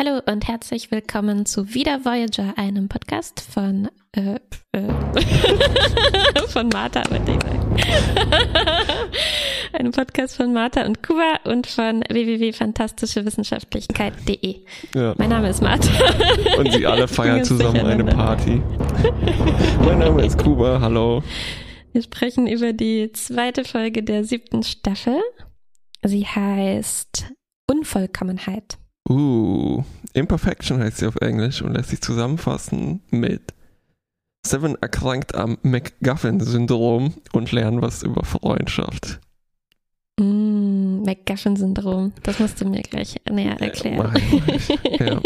[0.00, 4.36] Hallo und herzlich willkommen zu Wieder Voyager, einem Podcast von äh,
[4.70, 4.82] äh,
[6.46, 7.28] von Martha und
[9.72, 14.60] einem Podcast von Martha und Kuba und von www.fantastischewissenschaftlichkeit.de.
[14.94, 15.16] Ja.
[15.18, 15.90] Mein Name ist Martha.
[16.56, 18.62] Und sie alle feiern zusammen eine Party.
[19.84, 21.24] mein Name ist Kuba, hallo.
[21.90, 25.20] Wir sprechen über die zweite Folge der siebten Staffel.
[26.04, 27.32] Sie heißt
[27.68, 28.78] Unvollkommenheit.
[29.08, 29.82] Uh,
[30.12, 33.54] Imperfection heißt sie auf Englisch und lässt sich zusammenfassen mit
[34.46, 39.20] Seven erkrankt am McGuffin-Syndrom und lernen was über Freundschaft.
[40.18, 44.14] Mm, McGuffin-Syndrom, das musst du mir gleich näher erklären.
[44.98, 45.20] Ja, ja.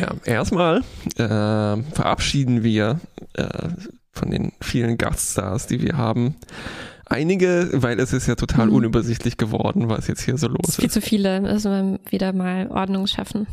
[0.00, 0.82] ja erstmal
[1.16, 3.00] äh, verabschieden wir
[3.34, 3.68] äh,
[4.12, 6.36] von den vielen Gaststars, die wir haben,
[7.10, 8.74] einige, weil es ist ja total mhm.
[8.74, 10.80] unübersichtlich geworden, was jetzt hier so los ist.
[10.80, 13.46] Viel zu viele, müssen wir wieder mal Ordnung schaffen.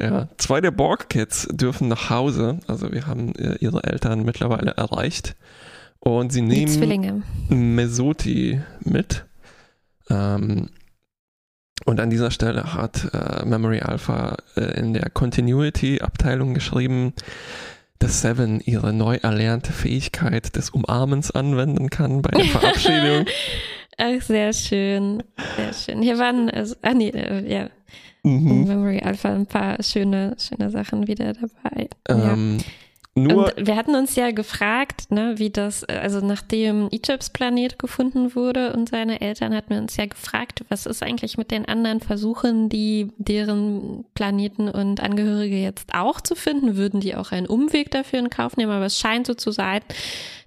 [0.00, 5.36] Ja, zwei der Borg-Kids dürfen nach Hause, also wir haben äh, ihre Eltern mittlerweile erreicht
[6.00, 9.24] und sie nehmen Mesoti mit.
[10.10, 10.70] Ähm,
[11.86, 17.12] und an dieser Stelle hat äh, Memory Alpha äh, in der Continuity-Abteilung geschrieben,
[17.98, 23.26] dass Seven ihre neu erlernte Fähigkeit des Umarmens anwenden kann bei der Verabschiedung.
[23.96, 25.22] Ach, sehr schön.
[25.56, 26.02] Sehr schön.
[26.02, 27.70] Hier waren, also, ah nee, äh, ja.
[28.22, 28.64] Mhm.
[28.66, 31.88] Memory Alpha ein paar schöne, schöne Sachen wieder dabei.
[32.08, 32.64] Ähm, ja.
[33.16, 38.34] Nur und wir hatten uns ja gefragt, ne, wie das, also nachdem Egypts Planet gefunden
[38.34, 42.00] wurde und seine Eltern hatten wir uns ja gefragt, was ist eigentlich mit den anderen
[42.00, 46.76] Versuchen, die deren Planeten und Angehörige jetzt auch zu finden?
[46.76, 48.72] Würden die auch einen Umweg dafür in Kauf nehmen?
[48.72, 49.82] Aber es scheint so zu sein,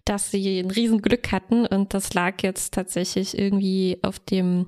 [0.04, 4.68] dass sie ein Riesenglück hatten und das lag jetzt tatsächlich irgendwie auf dem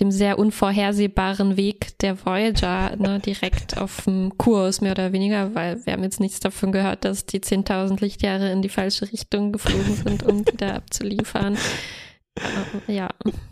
[0.00, 5.84] dem sehr unvorhersehbaren Weg der Voyager ne, direkt auf dem Kurs, mehr oder weniger, weil
[5.84, 9.94] wir haben jetzt nichts davon gehört, dass die 10.000 Lichtjahre in die falsche Richtung geflogen
[9.94, 11.56] sind, um die da abzuliefern.
[12.86, 13.08] Äh, ja.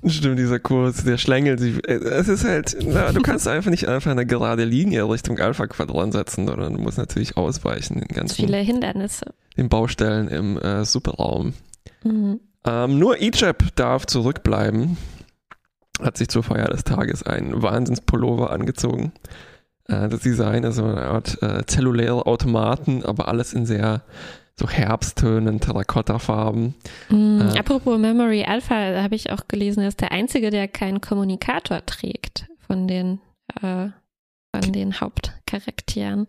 [0.07, 1.77] Stimmt, dieser Kurs, der schlängelt sich.
[1.89, 6.13] Äh, es ist halt, na, du kannst einfach nicht einfach eine gerade Linie Richtung Alpha-Quadron
[6.13, 7.99] setzen, sondern du musst natürlich ausweichen.
[7.99, 9.35] Den ganzen, viele Hindernisse.
[9.57, 11.55] Den Baustellen im äh, Superraum.
[12.05, 12.39] Mhm.
[12.65, 14.97] Ähm, nur Egypt darf zurückbleiben
[16.03, 19.13] hat sich zur Feier des Tages einen Wahnsinnspullover angezogen.
[19.89, 24.03] Äh, das Design ist so eine Art äh, zelluläre Automaten, aber alles in sehr
[24.59, 26.75] so Herbsttönen, Terrakotta-Farben.
[27.11, 30.67] Mm, äh, apropos Memory Alpha, da habe ich auch gelesen, er ist der Einzige, der
[30.67, 33.21] keinen Kommunikator trägt von den,
[33.61, 33.89] äh,
[34.55, 36.27] von den Hauptcharakteren.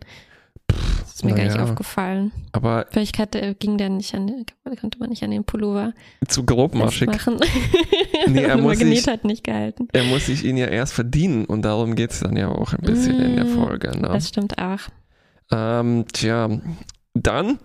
[0.68, 2.30] Das ist mir gar nicht aufgefallen.
[2.52, 4.46] Aber vielleicht hatte, ging der nicht an, den,
[4.80, 5.92] konnte man nicht an den Pullover
[6.28, 7.40] zu grobmaschig machen.
[8.28, 9.88] nee, er muss sich, hat nicht gehalten.
[9.92, 12.82] Er muss sich ihn ja erst verdienen und darum geht es dann ja auch ein
[12.82, 13.98] bisschen mm, in der mm, Folge.
[13.98, 14.08] Ne?
[14.08, 14.80] Das stimmt auch.
[15.50, 16.48] Ähm, tja,
[17.14, 17.58] dann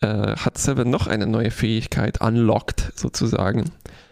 [0.00, 3.70] äh, hat Seven noch eine neue Fähigkeit unlocked sozusagen.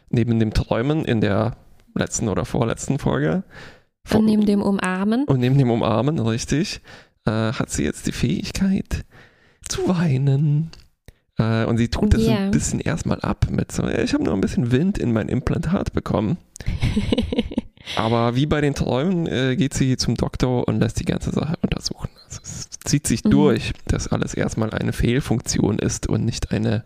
[0.08, 1.56] Neben dem Träumen in der
[1.94, 3.44] letzten oder vorletzten Folge.
[4.12, 5.24] Und neben dem Umarmen.
[5.24, 6.80] Und neben dem Umarmen, richtig
[7.26, 9.04] äh, hat sie jetzt die Fähigkeit
[9.68, 10.70] zu weinen.
[11.38, 12.38] Äh, und sie tut das yeah.
[12.38, 15.92] ein bisschen erstmal ab mit so, ich habe nur ein bisschen Wind in mein Implantat
[15.92, 16.38] bekommen.
[17.96, 21.56] Aber wie bei den Träumen äh, geht sie zum Doktor und lässt die ganze Sache
[21.60, 22.08] untersuchen.
[22.26, 23.30] Also es zieht sich mhm.
[23.30, 26.84] durch, dass alles erstmal eine Fehlfunktion ist und nicht eine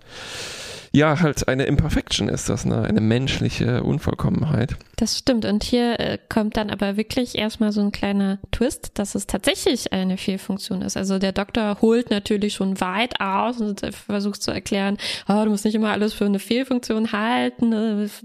[0.93, 2.83] ja, halt eine Imperfection ist das, ne?
[2.83, 4.77] eine menschliche Unvollkommenheit.
[4.97, 5.45] Das stimmt.
[5.45, 9.93] Und hier äh, kommt dann aber wirklich erstmal so ein kleiner Twist, dass es tatsächlich
[9.93, 10.97] eine Fehlfunktion ist.
[10.97, 14.99] Also der Doktor holt natürlich schon weit aus und versucht zu erklären,
[15.29, 17.73] oh, du musst nicht immer alles für eine Fehlfunktion halten,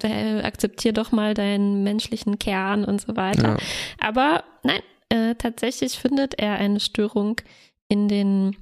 [0.04, 3.50] äh, akzeptier doch mal deinen menschlichen Kern und so weiter.
[3.50, 3.58] Ja.
[4.00, 7.42] Aber nein, äh, tatsächlich findet er eine Störung
[7.88, 8.56] in den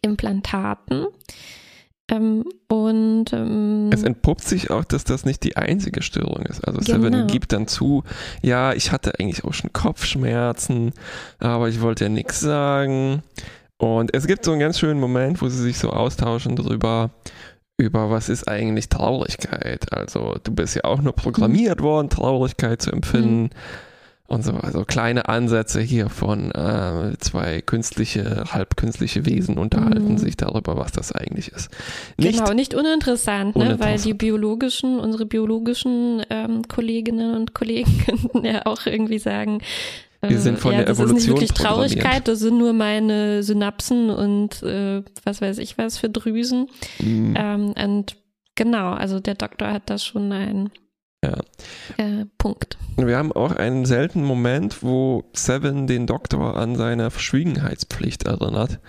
[0.00, 1.06] Implantaten.
[2.12, 6.66] Ähm, und ähm, es entpuppt sich auch, dass das nicht die einzige Störung ist.
[6.66, 7.04] Also genau.
[7.04, 8.04] Seven gibt dann zu,
[8.42, 10.92] ja, ich hatte eigentlich auch schon Kopfschmerzen,
[11.38, 13.22] aber ich wollte ja nichts sagen.
[13.78, 17.10] Und es gibt so einen ganz schönen Moment, wo sie sich so austauschen darüber,
[17.78, 19.92] über was ist eigentlich Traurigkeit.
[19.92, 21.84] Also du bist ja auch nur programmiert mhm.
[21.84, 23.44] worden, Traurigkeit zu empfinden.
[23.44, 23.50] Mhm
[24.32, 24.52] und so.
[24.52, 30.18] Also kleine Ansätze hier von äh, zwei künstliche, halbkünstliche Wesen unterhalten mhm.
[30.18, 31.70] sich darüber, was das eigentlich ist.
[32.16, 33.80] Nicht genau, nicht uninteressant, uninteressant.
[33.80, 33.86] Ne?
[33.86, 39.60] weil die biologischen, unsere biologischen ähm, Kolleginnen und Kollegen könnten ja auch irgendwie sagen,
[40.22, 42.72] wir sind von äh, ja, der Evolution Das ist nicht wirklich Traurigkeit, das sind nur
[42.72, 46.68] meine Synapsen und äh, was weiß ich was für Drüsen.
[47.00, 47.34] Mhm.
[47.36, 48.16] Ähm, und
[48.54, 50.70] genau, also der Doktor hat da schon ein
[51.24, 51.38] Ja.
[51.98, 52.76] Äh, Punkt.
[52.96, 58.80] Wir haben auch einen seltenen Moment, wo Seven den Doktor an seine Verschwiegenheitspflicht erinnert,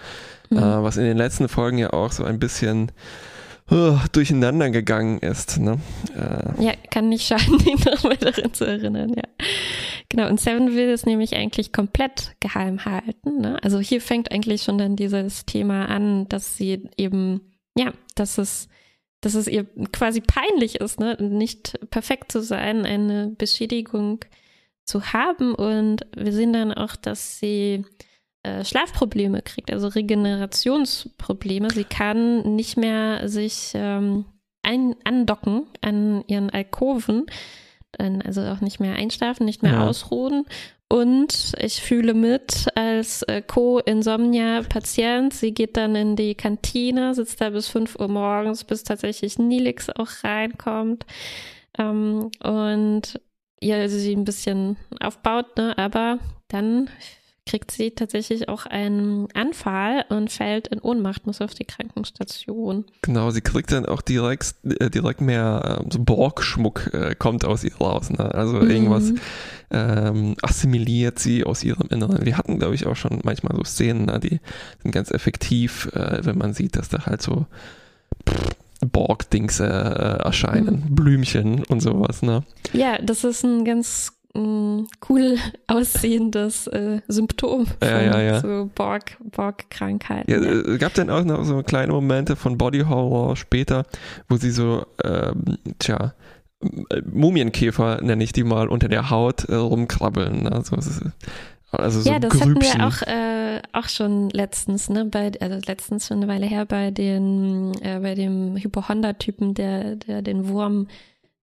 [0.50, 0.57] mhm.
[0.57, 2.91] äh, was in den letzten Folgen ja auch so ein bisschen
[3.71, 5.59] uh, durcheinander gegangen ist.
[5.59, 5.80] Ne?
[6.15, 6.63] Äh.
[6.63, 9.24] Ja, kann nicht schaden, ihn nochmal daran zu erinnern, ja.
[10.09, 13.41] Genau, und Seven will es nämlich eigentlich komplett geheim halten.
[13.41, 13.57] Ne?
[13.63, 17.41] Also hier fängt eigentlich schon dann dieses Thema an, dass sie eben,
[17.75, 18.68] ja, dass es
[19.23, 24.19] dass es ihr quasi peinlich ist, ne, nicht perfekt zu sein, eine Beschädigung
[24.85, 25.55] zu haben.
[25.55, 27.85] Und wir sehen dann auch, dass sie
[28.43, 31.69] äh, Schlafprobleme kriegt, also Regenerationsprobleme.
[31.71, 34.25] Sie kann nicht mehr sich ähm,
[34.61, 37.25] ein andocken an ihren Alkoven,
[37.97, 39.87] also auch nicht mehr einschlafen, nicht mehr ja.
[39.87, 40.45] ausruhen.
[40.94, 45.34] Und ich fühle mit als äh, Co-Insomnia-Patient.
[45.34, 49.90] Sie geht dann in die Kantine, sitzt da bis 5 Uhr morgens, bis tatsächlich Nilix
[49.90, 51.07] auch reinkommt.
[51.80, 53.19] Ähm, und
[53.60, 55.75] ihr sie ein bisschen aufbaut, ne?
[55.80, 56.19] aber
[56.50, 56.92] dann
[57.45, 62.86] kriegt sie tatsächlich auch einen Anfall und fällt in Ohnmacht, muss auf die Krankenstation.
[63.01, 67.63] Genau, sie kriegt dann auch direkt, äh, direkt mehr äh, so Borgschmuck äh, kommt aus
[67.63, 68.10] ihr raus.
[68.10, 68.34] Ne?
[68.34, 68.69] Also mhm.
[68.69, 69.13] irgendwas
[69.72, 72.25] ähm, assimiliert sie aus ihrem Inneren.
[72.25, 74.19] Wir hatten, glaube ich, auch schon manchmal so Szenen, ne?
[74.19, 74.40] die
[74.81, 77.45] sind ganz effektiv, äh, wenn man sieht, dass da halt so
[78.86, 80.95] Borg-Dings äh, erscheinen, mhm.
[80.95, 82.22] Blümchen und sowas.
[82.22, 82.44] Ne?
[82.74, 85.38] Ja, das ist ein ganz cool
[85.68, 88.39] aussehendes äh, Symptom von ja, ja, ja.
[88.39, 90.31] so Borg, Borg-Krankheiten.
[90.31, 93.85] Ja, es äh, gab dann auch noch so kleine Momente von Body Horror später,
[94.27, 96.13] wo sie so, ähm, tja,
[97.12, 100.47] Mumienkäfer nenne ich die mal, unter der Haut äh, rumkrabbeln.
[100.47, 100.77] Also,
[101.71, 102.56] also so ja, das Grübchen.
[102.56, 106.65] hatten wir auch, äh, auch schon letztens, ne, bei, also letztens schon eine Weile her
[106.65, 110.88] bei den, äh, bei dem Hypochonda-Typen, der, der den Wurm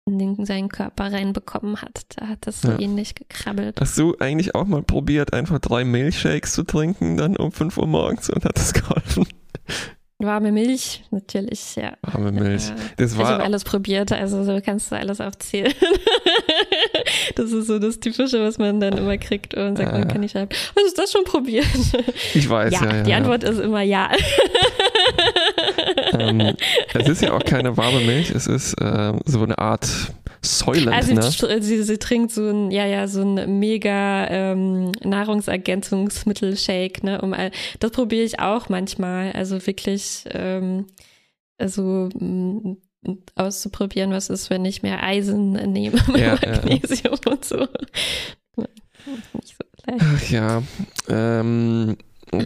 [0.05, 2.03] in den, seinen Körper reinbekommen hat.
[2.15, 2.79] Da hat das so ja.
[2.79, 3.79] ähnlich gekrabbelt.
[3.79, 7.87] Hast du eigentlich auch mal probiert, einfach drei Milchshakes zu trinken, dann um 5 Uhr
[7.87, 9.25] morgens und hat das geholfen?
[10.19, 11.93] Warme Milch, natürlich, ja.
[12.01, 12.71] Warme Milch.
[12.97, 15.73] Das war ich habe alles probiert, also so kannst du alles aufzählen.
[17.35, 20.21] das ist so das Typische, was man dann immer kriegt und sagt, äh, man kann
[20.21, 20.49] nicht schreiben.
[20.51, 21.65] Hast du das schon probiert?
[22.33, 22.85] Ich weiß, ja.
[22.85, 24.11] ja, ja die Antwort ist immer ja.
[26.19, 26.55] ähm,
[26.93, 29.87] es ist ja auch keine warme Milch, es ist äh, so eine Art
[30.45, 31.61] Säulen, also ne?
[31.61, 37.21] sie, sie, trinkt so ein, ja, ja, so ein mega ähm, Nahrungsergänzungsmittel-Shake, ne?
[37.21, 37.33] Um,
[37.79, 39.31] das probiere ich auch manchmal.
[39.31, 40.87] Also wirklich, ähm,
[41.57, 42.73] also mm,
[43.35, 47.31] auszuprobieren, was ist, wenn ich mehr Eisen nehme, ja, Magnesium ja.
[47.31, 47.67] und so.
[48.57, 50.03] Nicht so leicht.
[50.03, 50.63] Ach ja.
[51.09, 51.97] Ähm,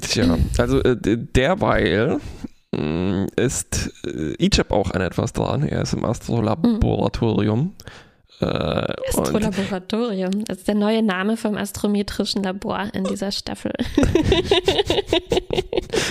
[0.02, 2.20] tja, also äh, derweil
[2.72, 5.64] ist äh, Egypt auch an etwas dran.
[5.64, 7.60] Er ist im Astrolaboratorium.
[7.60, 7.74] Mhm.
[8.40, 13.74] Äh, Astrolaboratorium, das ist der neue Name vom astrometrischen Labor in dieser Staffel.
[13.96, 14.06] ich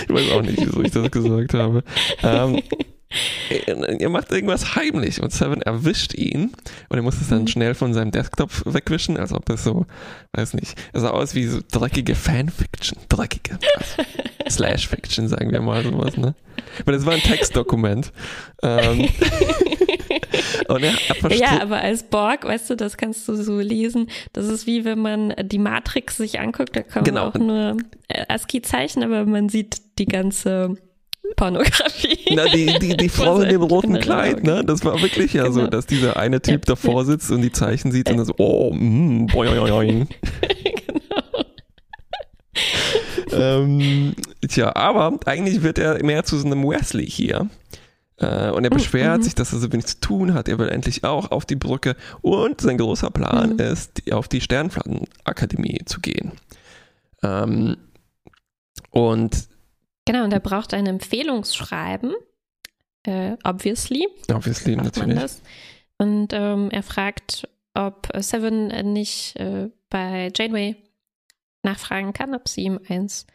[0.09, 1.85] weiß auch nicht, wieso ich das gesagt habe.
[2.23, 2.61] Ähm,
[3.99, 6.51] er macht irgendwas heimlich und Seven erwischt ihn
[6.89, 7.47] und er muss es dann mhm.
[7.47, 9.85] schnell von seinem Desktop wegwischen, als ob es so,
[10.33, 14.03] weiß nicht, er sah aus wie so dreckige Fanfiction, dreckige also
[14.49, 16.35] Slash-Fiction, sagen wir mal sowas, ne?
[16.85, 18.11] Weil das war ein Textdokument.
[18.63, 19.09] ähm,
[20.67, 24.47] und er, er ja, aber als Borg, weißt du, das kannst du so lesen, das
[24.47, 27.27] ist wie wenn man die Matrix sich anguckt, da kann man genau.
[27.27, 27.77] auch nur
[28.27, 30.77] ASCII-Zeichen, aber man sieht die ganze
[31.35, 32.17] Pornografie.
[32.33, 34.63] Na, die, die, die Frau in dem roten Kleid, ne?
[34.65, 35.55] Das war wirklich ja genau.
[35.55, 38.33] so, dass dieser eine Typ ja, davor sitzt und die Zeichen sieht und dann so,
[38.37, 40.07] oh, mm, boing.
[40.87, 41.45] genau.
[43.31, 44.15] Ähm,
[44.47, 47.49] tja, aber eigentlich wird er mehr zu so einem Wesley hier.
[48.17, 49.23] Äh, und er hm, beschwert mhm.
[49.23, 50.47] sich, dass er so wenig zu tun hat.
[50.47, 51.95] Er will endlich auch auf die Brücke.
[52.21, 53.59] Und sein großer Plan mhm.
[53.59, 56.31] ist, auf die Sternflottenakademie zu gehen.
[57.23, 57.77] Ähm,
[58.91, 59.47] und
[60.05, 62.13] Genau, und er braucht ein Empfehlungsschreiben,
[63.03, 64.07] äh, obviously.
[64.33, 65.19] Obviously, natürlich.
[65.97, 70.77] Und ähm, er fragt, ob Seven nicht äh, bei Janeway
[71.67, 73.27] nachfragen kann, ob sie ihm eins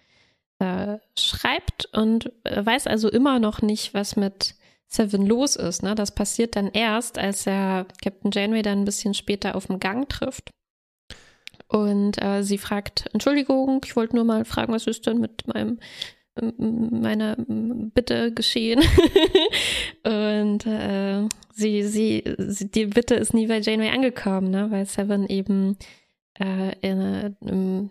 [0.59, 4.55] äh, schreibt und weiß also immer noch nicht, was mit
[4.87, 5.83] Seven los ist.
[5.83, 5.95] Ne?
[5.95, 10.09] Das passiert dann erst, als er Captain Janeway dann ein bisschen später auf dem Gang
[10.09, 10.51] trifft.
[11.69, 15.79] Und äh, sie fragt, Entschuldigung, ich wollte nur mal fragen, was ist denn mit meinem
[16.59, 18.81] meiner Bitte geschehen.
[20.05, 24.71] und äh, sie, sie, sie, die Bitte ist nie bei Janeway angekommen, ne?
[24.71, 25.77] weil Seven eben
[26.39, 27.91] äh, in, in,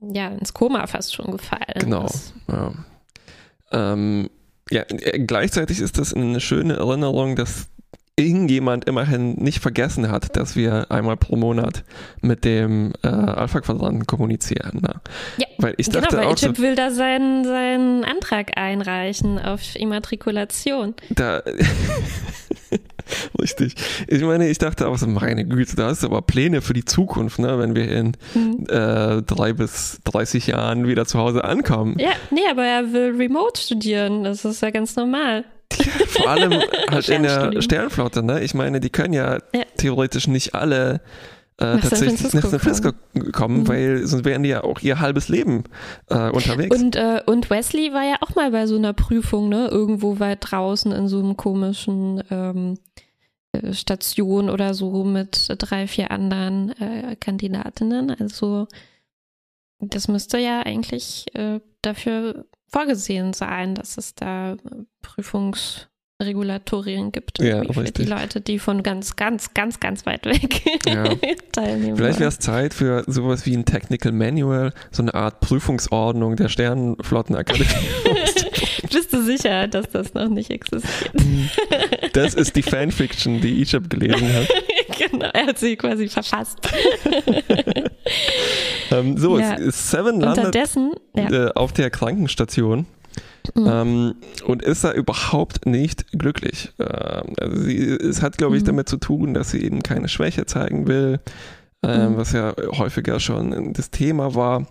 [0.00, 2.34] ja, ins Koma fast schon gefallen genau, ist.
[2.46, 2.72] Genau.
[3.72, 3.92] Ja.
[3.92, 4.30] Ähm,
[4.70, 7.68] ja, äh, gleichzeitig ist das eine schöne Erinnerung, dass
[8.16, 11.84] irgendjemand immerhin nicht vergessen hat, dass wir einmal pro Monat
[12.20, 14.80] mit dem äh, Alpha-Quadranten kommunizieren.
[14.82, 14.94] Ne?
[15.38, 19.38] Ja, weil ich genau, dachte weil auch Chip so, will da seinen, seinen Antrag einreichen
[19.38, 20.94] auf Immatrikulation.
[21.08, 21.42] Da
[23.40, 23.74] Richtig.
[24.08, 27.38] Ich meine, ich dachte auch so, meine Güte, da ist aber Pläne für die Zukunft,
[27.38, 28.66] ne, wenn wir in mhm.
[28.68, 31.96] äh, drei bis 30 Jahren wieder zu Hause ankommen.
[31.98, 34.24] Ja, nee, aber er will remote studieren.
[34.24, 35.44] Das ist ja ganz normal.
[36.08, 36.52] Vor allem
[36.90, 38.42] halt in der Sternflotte, ne?
[38.42, 39.62] Ich meine, die können ja, ja.
[39.76, 41.00] theoretisch nicht alle
[41.60, 43.68] äh, tatsächlich nach San Francisco kommen, kommen mhm.
[43.68, 45.64] weil sonst wären die ja auch ihr halbes Leben
[46.08, 46.74] äh, unterwegs.
[46.74, 49.68] Und, äh, und Wesley war ja auch mal bei so einer Prüfung, ne?
[49.68, 52.78] Irgendwo weit draußen in so einem komischen ähm,
[53.52, 58.10] äh, Station oder so mit drei, vier anderen äh, Kandidatinnen.
[58.10, 58.66] Also
[59.80, 64.56] das müsste ja eigentlich äh, dafür vorgesehen sein, dass es da
[66.20, 71.04] Prüfungsregulatorien gibt ja, für die Leute, die von ganz, ganz, ganz, ganz weit weg ja.
[71.52, 71.96] teilnehmen.
[71.96, 76.48] Vielleicht wäre es Zeit für sowas wie ein Technical Manual, so eine Art Prüfungsordnung der
[76.48, 77.66] Sternenflottenakademie.
[78.92, 81.12] Bist du sicher, dass das noch nicht existiert?
[82.12, 84.48] Das ist die Fanfiction, die Ishab gelesen hat.
[85.10, 86.58] genau, er hat sie quasi verfasst.
[88.90, 89.56] ähm, so, ja.
[89.70, 90.54] Seven landet
[91.16, 91.30] ja.
[91.30, 92.86] äh, auf der Krankenstation.
[93.54, 93.66] Mhm.
[93.66, 94.14] Ähm,
[94.46, 96.72] und ist da überhaupt nicht glücklich.
[96.78, 98.68] Ähm, also sie, es hat, glaube ich, mhm.
[98.68, 101.20] damit zu tun, dass sie eben keine Schwäche zeigen will,
[101.82, 102.16] ähm, mhm.
[102.16, 104.66] was ja häufiger schon das Thema war.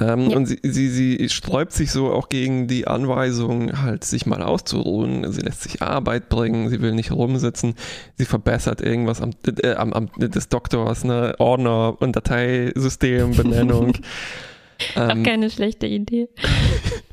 [0.00, 0.36] Ähm, ja.
[0.36, 5.30] Und sie, sie, sie sträubt sich so auch gegen die Anweisung, halt sich mal auszuruhen.
[5.32, 7.74] Sie lässt sich Arbeit bringen, sie will nicht rumsitzen,
[8.16, 9.30] sie verbessert irgendwas am,
[9.62, 13.94] äh, am, am des Doktors, ne, Ordner und Dateisystem, Benennung.
[14.96, 16.28] ähm, auch keine schlechte Idee.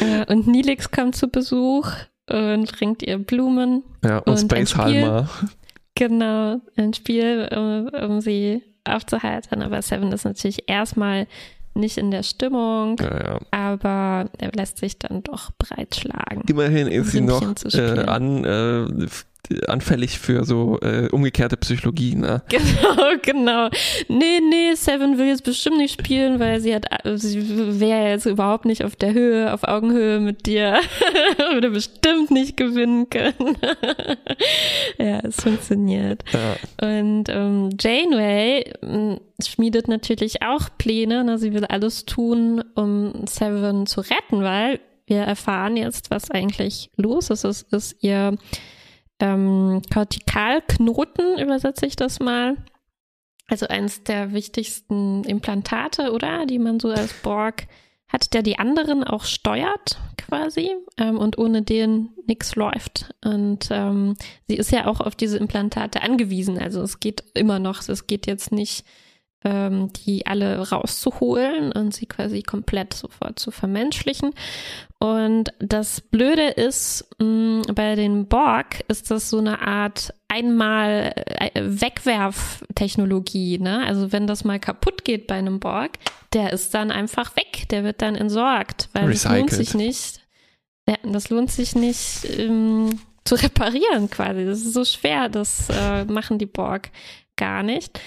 [0.00, 1.90] äh, und Nilix kommt zu Besuch
[2.30, 3.82] und bringt ihr Blumen.
[4.04, 5.28] Ja, und, und Space Halma.
[5.94, 9.62] Genau, ein Spiel, um, um sie aufzuhalten.
[9.62, 11.26] Aber Seven ist natürlich erstmal
[11.74, 13.38] nicht in der Stimmung, ja, ja.
[13.50, 16.42] aber er lässt sich dann doch breitschlagen.
[16.48, 19.06] Immerhin ist sie noch äh, an, äh,
[19.66, 22.42] anfällig für so äh, umgekehrte Psychologie, ne?
[22.50, 23.68] Genau, genau.
[24.08, 28.64] Nee, nee, Seven will jetzt bestimmt nicht spielen, weil sie hat, sie wäre jetzt überhaupt
[28.64, 30.80] nicht auf der Höhe, auf Augenhöhe mit dir.
[31.52, 33.56] Würde bestimmt nicht gewinnen können.
[34.98, 36.22] ja, es funktioniert.
[36.32, 36.88] Ja.
[37.00, 41.24] Und ähm, Janeway hm, schmiedet natürlich auch Pläne.
[41.24, 41.38] Ne?
[41.38, 47.30] Sie will alles tun, um Seven zu retten, weil wir erfahren jetzt, was eigentlich los
[47.30, 47.44] ist.
[47.44, 48.36] Es ist ihr
[49.20, 52.56] ähm, Kortikalknoten, übersetze ich das mal.
[53.46, 56.46] Also eins der wichtigsten Implantate, oder?
[56.46, 57.66] Die man so als Borg
[58.08, 60.76] hat, der die anderen auch steuert, quasi.
[60.98, 63.14] Ähm, und ohne den nichts läuft.
[63.24, 64.16] Und ähm,
[64.48, 66.58] sie ist ja auch auf diese Implantate angewiesen.
[66.58, 68.84] Also es geht immer noch, es geht jetzt nicht
[69.44, 74.32] ähm, die alle rauszuholen und sie quasi komplett sofort zu vermenschlichen.
[75.02, 81.50] Und das Blöde ist, mh, bei den Borg ist das so eine Art einmal äh,
[81.54, 83.82] Wegwerftechnologie, ne?
[83.86, 85.92] Also wenn das mal kaputt geht bei einem Borg,
[86.34, 90.20] der ist dann einfach weg, der wird dann entsorgt, weil es lohnt sich nicht.
[90.86, 94.44] Ja, das lohnt sich nicht ähm, zu reparieren quasi.
[94.44, 96.90] Das ist so schwer, das äh, machen die Borg
[97.36, 97.98] gar nicht.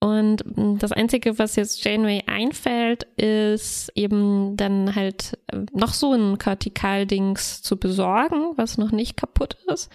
[0.00, 6.14] Und hm, das Einzige, was jetzt Janeway einfällt, ist eben dann halt äh, noch so
[6.14, 9.90] ein Kortikaldings zu besorgen, was noch nicht kaputt ist.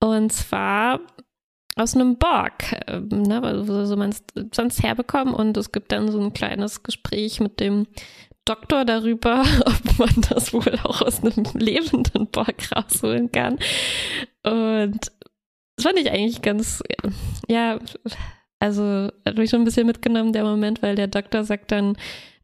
[0.00, 1.00] Und zwar
[1.76, 5.32] aus einem Borg, äh, ne, wo so man es sonst herbekommen.
[5.32, 7.86] Und es gibt dann so ein kleines Gespräch mit dem
[8.44, 13.58] Doktor darüber, ob man das wohl auch aus einem lebenden Borg rausholen kann.
[14.42, 15.12] Und
[15.76, 16.82] das fand ich eigentlich ganz,
[17.46, 17.78] ja,
[18.60, 21.96] also hat mich schon ein bisschen mitgenommen, der Moment, weil der Doktor sagt dann,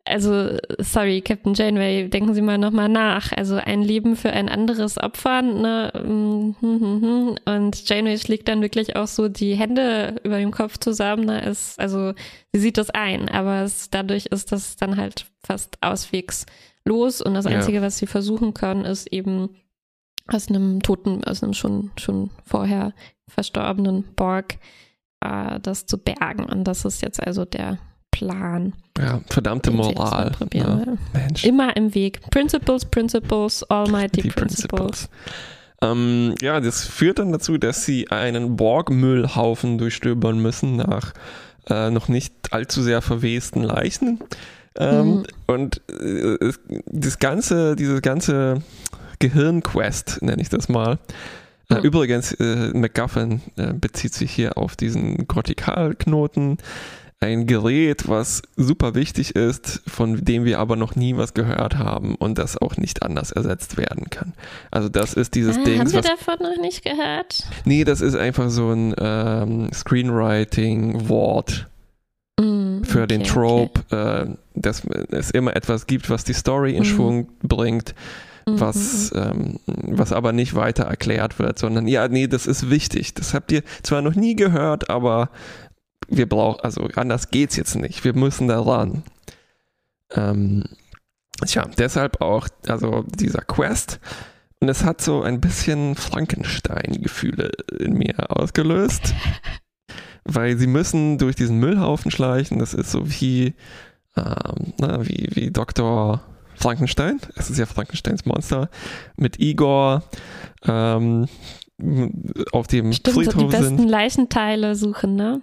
[0.07, 3.33] also, sorry, Captain Janeway, denken Sie mal nochmal nach.
[3.33, 6.55] Also ein Leben für ein anderes opfern, ne?
[7.47, 11.25] Und Janeway schlägt dann wirklich auch so die Hände über dem Kopf zusammen.
[11.25, 11.43] Ne?
[11.43, 12.13] Es, also
[12.53, 17.23] sie sieht das ein, aber es, dadurch ist das dann halt fast auswegslos.
[17.23, 17.83] Und das Einzige, ja.
[17.83, 19.57] was sie versuchen können, ist eben
[20.27, 22.93] aus einem toten, aus einem schon, schon vorher
[23.27, 24.59] verstorbenen Borg
[25.25, 26.45] äh, das zu bergen.
[26.45, 27.79] Und das ist jetzt also der
[28.11, 28.75] Plan.
[28.99, 30.33] Ja, verdammte Moral.
[30.53, 30.85] Ja,
[31.43, 32.21] Immer im Weg.
[32.31, 34.69] Principles, Principles, Almighty Die Principles.
[34.69, 35.09] Principles.
[35.83, 41.13] Ähm, ja, das führt dann dazu, dass sie einen Borg-Müllhaufen durchstöbern müssen nach
[41.69, 44.21] äh, noch nicht allzu sehr verwesten Leichen.
[44.77, 45.25] Ähm, mhm.
[45.47, 46.53] Und äh,
[46.87, 48.63] das ganze, dieses ganze
[49.19, 50.99] Gehirnquest, nenne ich das mal,
[51.71, 56.59] Äh, übrigens, äh, MacGuffin äh, bezieht sich hier auf diesen Kortikalknoten,
[57.25, 62.17] ein Gerät, was super wichtig ist, von dem wir aber noch nie was gehört haben
[62.17, 64.35] und das auch nicht anders ersetzt werden kann.
[64.71, 65.81] Also das ist dieses ah, Ding.
[65.81, 67.45] Haben wir davon noch nicht gehört?
[67.65, 71.67] Nee, das ist einfach so ein ähm, Screenwriting-Wort
[72.39, 74.23] mm, für okay, den Trope, okay.
[74.23, 76.87] äh, dass es immer etwas gibt, was die Story in mm.
[76.87, 77.95] Schwung bringt
[78.47, 79.21] mhm, was, mhm.
[79.21, 83.15] ähm, was aber nicht weiter erklärt wird, sondern ja, nee, das ist wichtig.
[83.15, 85.31] Das habt ihr zwar noch nie gehört, aber
[86.09, 88.05] wir brauchen, also anders geht's jetzt nicht.
[88.05, 89.03] Wir müssen da ran.
[90.11, 90.65] Ähm,
[91.47, 94.01] tja, deshalb auch, also dieser Quest.
[94.61, 99.15] Und es hat so ein bisschen Frankenstein-Gefühle in mir ausgelöst.
[100.25, 102.59] weil sie müssen durch diesen Müllhaufen schleichen.
[102.59, 103.55] Das ist so wie,
[104.17, 106.23] ähm, na, wie, wie Dr.
[106.55, 107.21] Frankenstein.
[107.37, 108.69] Es ist ja Frankensteins Monster.
[109.17, 110.03] Mit Igor.
[110.67, 111.27] Ähm,
[112.53, 113.89] auf dem Stimmt, Friedhof so die besten sind.
[113.89, 115.41] Leichenteile suchen, ne?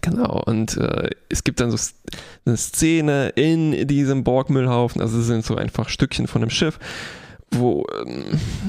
[0.00, 1.78] Genau, und äh, es gibt dann so
[2.44, 6.78] eine Szene in diesem Borgmüllhaufen, also es sind so einfach Stückchen von einem Schiff,
[7.50, 8.24] wo, ähm,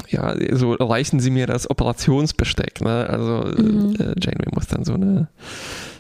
[0.10, 3.10] ja, so reichen sie mir das Operationsbesteck, ne?
[3.10, 3.96] Also mhm.
[3.96, 5.28] äh, Janeway muss dann so eine,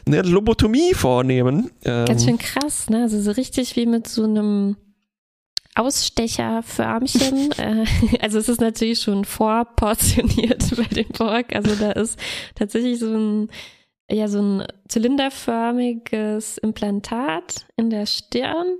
[0.05, 1.71] eine Lobotomie vornehmen.
[1.83, 3.03] Ähm, Ganz schön krass, ne?
[3.03, 4.77] Also so richtig wie mit so einem
[5.75, 7.51] Ausstecherförmchen.
[7.57, 7.85] Äh,
[8.21, 11.55] also es ist natürlich schon vorportioniert bei dem Borg.
[11.55, 12.19] Also da ist
[12.55, 13.49] tatsächlich so ein
[14.09, 18.77] ja so ein zylinderförmiges Implantat in der Stirn,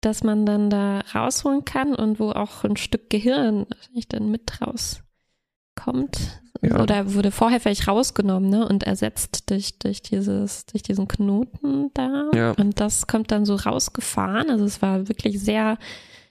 [0.00, 4.60] das man dann da rausholen kann und wo auch ein Stück Gehirn wahrscheinlich dann mit
[4.60, 6.42] rauskommt.
[6.62, 6.82] Ja.
[6.82, 12.30] Oder wurde vorher vielleicht rausgenommen ne, und ersetzt durch, durch, dieses, durch diesen Knoten da.
[12.34, 12.52] Ja.
[12.52, 14.50] Und das kommt dann so rausgefahren.
[14.50, 15.78] Also es war wirklich sehr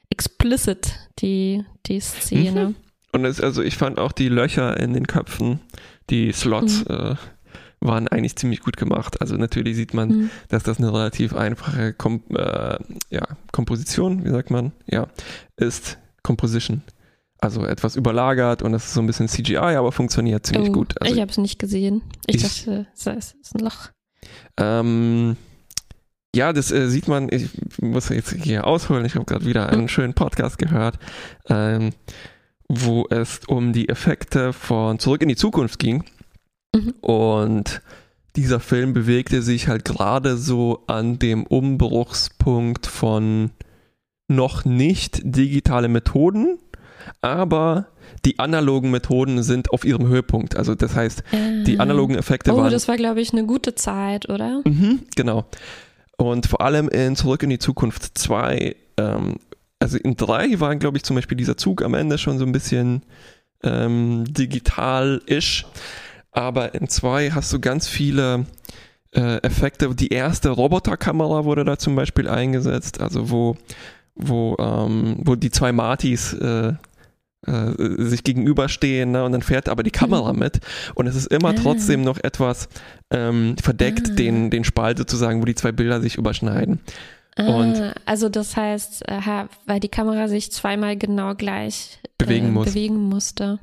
[0.09, 2.69] explicit, die, die Szene.
[2.69, 2.75] Mhm.
[3.11, 5.61] Und es, also ich fand auch die Löcher in den Köpfen,
[6.09, 6.95] die Slots, mhm.
[6.95, 7.15] äh,
[7.79, 9.21] waren eigentlich ziemlich gut gemacht.
[9.21, 10.29] Also natürlich sieht man, mhm.
[10.49, 12.77] dass das eine relativ einfache Kom äh,
[13.09, 15.07] ja, Komposition, wie sagt man, ja,
[15.57, 16.81] ist Composition.
[17.39, 20.99] Also etwas überlagert und das ist so ein bisschen CGI, aber funktioniert ziemlich oh, gut.
[20.99, 22.01] Also ich habe es nicht gesehen.
[22.25, 23.89] Ich, ich dachte, es ist ein Loch.
[24.57, 25.37] Ähm,
[26.35, 27.49] ja, das äh, sieht man, ich
[27.81, 30.97] muss jetzt hier ausholen, ich habe gerade wieder einen schönen Podcast gehört,
[31.49, 31.91] ähm,
[32.67, 36.03] wo es um die Effekte von Zurück in die Zukunft ging.
[36.75, 36.93] Mhm.
[37.01, 37.81] Und
[38.35, 43.51] dieser Film bewegte sich halt gerade so an dem Umbruchspunkt von
[44.27, 46.57] noch nicht digitale Methoden,
[47.21, 47.87] aber
[48.25, 50.57] die analogen Methoden sind auf ihrem Höhepunkt.
[50.57, 51.23] Also das heißt,
[51.65, 51.83] die ah.
[51.83, 52.67] analogen Effekte oh, waren.
[52.67, 54.61] Oh, das war, glaube ich, eine gute Zeit, oder?
[54.65, 55.45] Mhm, genau.
[56.17, 59.35] Und vor allem in Zurück in die Zukunft 2, ähm,
[59.79, 62.51] also in 3 war, glaube ich, zum Beispiel dieser Zug am Ende schon so ein
[62.51, 63.03] bisschen
[63.63, 65.65] ähm, digital-ish.
[66.31, 68.45] Aber in 2 hast du ganz viele
[69.15, 69.93] äh, Effekte.
[69.95, 73.57] Die erste Roboterkamera wurde da zum Beispiel eingesetzt, also wo,
[74.15, 76.73] wo, ähm, wo die zwei Martys äh,
[77.47, 79.23] äh, sich gegenüberstehen ne?
[79.23, 80.39] und dann fährt aber die Kamera mhm.
[80.39, 80.59] mit
[80.95, 81.55] und es ist immer ah.
[81.61, 82.69] trotzdem noch etwas
[83.11, 84.13] ähm, verdeckt, ah.
[84.13, 86.79] den, den Spalt sozusagen, wo die zwei Bilder sich überschneiden.
[87.37, 92.65] Ah, also das heißt, aha, weil die Kamera sich zweimal genau gleich bewegen, äh, muss.
[92.67, 93.59] bewegen musste.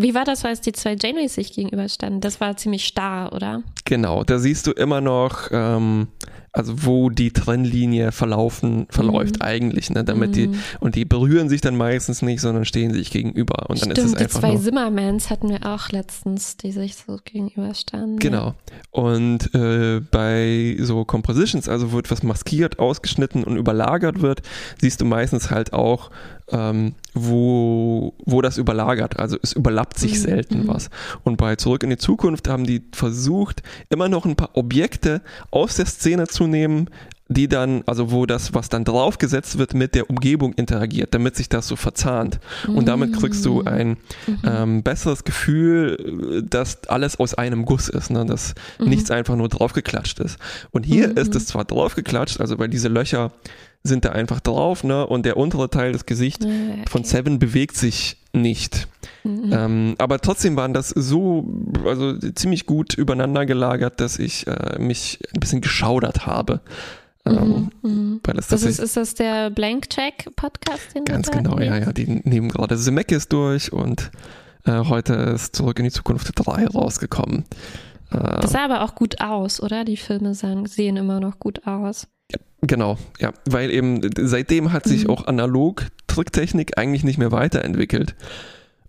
[0.00, 2.20] Wie war das, als die zwei Janeways sich gegenüberstanden?
[2.20, 3.62] Das war ziemlich starr, oder?
[3.84, 6.08] Genau, da siehst du immer noch ähm,
[6.52, 9.42] also wo die Trennlinie verlaufen, verläuft mhm.
[9.42, 10.34] eigentlich, ne, damit mhm.
[10.34, 14.04] die, und die berühren sich dann meistens nicht, sondern stehen sich gegenüber und Stimmt, dann
[14.04, 18.18] ist es einfach die zwei Zimmermans hatten wir auch letztens, die sich so gegenüberstanden.
[18.18, 18.54] Genau.
[18.90, 24.42] Und äh, bei so Compositions, also wo etwas maskiert, ausgeschnitten und überlagert wird,
[24.80, 26.10] siehst du meistens halt auch
[26.52, 29.18] ähm, wo, wo das überlagert.
[29.18, 30.16] Also es überlappt sich mhm.
[30.16, 30.68] selten mhm.
[30.68, 30.90] was.
[31.24, 35.76] Und bei Zurück in die Zukunft haben die versucht, immer noch ein paar Objekte aus
[35.76, 36.88] der Szene zu nehmen,
[37.30, 41.48] die dann, also wo das, was dann draufgesetzt wird, mit der Umgebung interagiert, damit sich
[41.48, 42.40] das so verzahnt.
[42.66, 44.38] Und damit kriegst du ein mhm.
[44.44, 48.26] ähm, besseres Gefühl, dass alles aus einem Guss ist, ne?
[48.26, 48.88] dass mhm.
[48.88, 50.38] nichts einfach nur draufgeklatscht ist.
[50.72, 51.18] Und hier mhm.
[51.18, 53.30] ist es zwar draufgeklatscht, also weil diese Löcher
[53.82, 55.06] sind da einfach drauf, ne?
[55.06, 56.84] Und der untere Teil des Gesichts okay.
[56.88, 58.88] von Seven bewegt sich nicht.
[59.24, 59.52] Mhm.
[59.52, 61.48] Ähm, aber trotzdem waren das so,
[61.84, 66.60] also ziemlich gut übereinander gelagert, dass ich äh, mich ein bisschen geschaudert habe.
[67.26, 68.20] Ähm, mhm, mhm.
[68.24, 70.94] weil das, das ist, ist das der Blank Check Podcast?
[70.94, 71.92] Den ganz genau, ja, ja.
[71.92, 74.10] Die nehmen gerade Zemeckis durch und
[74.64, 77.44] äh, heute ist Zurück in die Zukunft 3 rausgekommen.
[78.10, 79.84] Äh, das sah aber auch gut aus, oder?
[79.84, 82.08] Die Filme sahen, sehen immer noch gut aus.
[82.62, 85.10] Genau, ja, weil eben seitdem hat sich mhm.
[85.10, 88.14] auch analog Tricktechnik eigentlich nicht mehr weiterentwickelt.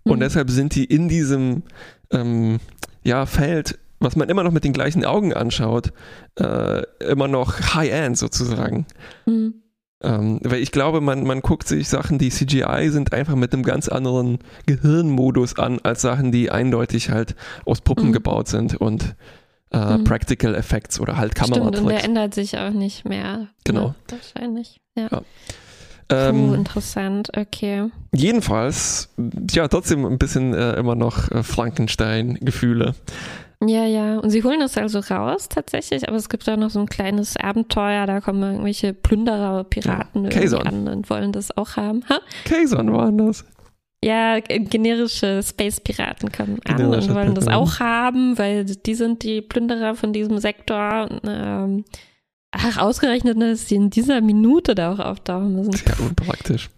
[0.04, 0.20] Und mhm.
[0.20, 1.62] deshalb sind die in diesem
[2.10, 2.60] ähm,
[3.02, 5.92] ja, Feld, was man immer noch mit den gleichen Augen anschaut,
[6.38, 8.86] äh, immer noch High-End sozusagen.
[9.26, 9.54] Mhm.
[10.02, 13.62] Ähm, weil ich glaube, man, man guckt sich Sachen, die CGI sind, einfach mit einem
[13.62, 18.12] ganz anderen Gehirnmodus an, als Sachen, die eindeutig halt aus Puppen mhm.
[18.12, 19.14] gebaut sind und
[19.72, 20.04] äh, mhm.
[20.04, 21.78] Practical Effects oder halt Kameratricks.
[21.78, 23.48] Stimmt, und der ändert sich auch nicht mehr.
[23.64, 23.88] Genau.
[23.88, 23.94] Ne?
[24.08, 25.08] Wahrscheinlich, ja.
[25.10, 25.22] ja.
[26.08, 27.90] Ähm, Puh, interessant, okay.
[28.14, 29.08] Jedenfalls,
[29.50, 32.94] ja, trotzdem ein bisschen äh, immer noch äh, Frankenstein-Gefühle.
[33.64, 34.18] Ja, ja.
[34.18, 37.36] Und sie holen das also raus tatsächlich, aber es gibt da noch so ein kleines
[37.36, 42.02] Abenteuer, da kommen irgendwelche Plünderer, Piraten ja, an und wollen das auch haben.
[42.08, 42.18] Ha?
[42.44, 43.44] Kazon waren das.
[44.04, 49.94] Ja, generische Space-Piraten kommen an und wollen das auch haben, weil die sind die Plünderer
[49.94, 51.08] von diesem Sektor.
[51.24, 51.84] Ähm,
[52.50, 55.72] ach, ausgerechnet, dass sie in dieser Minute da auch auftauchen müssen.
[55.72, 56.70] Sehr unpraktisch.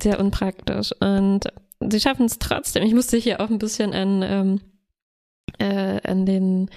[0.00, 0.92] Sehr unpraktisch.
[1.00, 1.44] Und
[1.88, 2.82] sie schaffen es trotzdem.
[2.82, 4.60] Ich musste hier auch ein bisschen an ähm,
[5.58, 6.68] äh, an den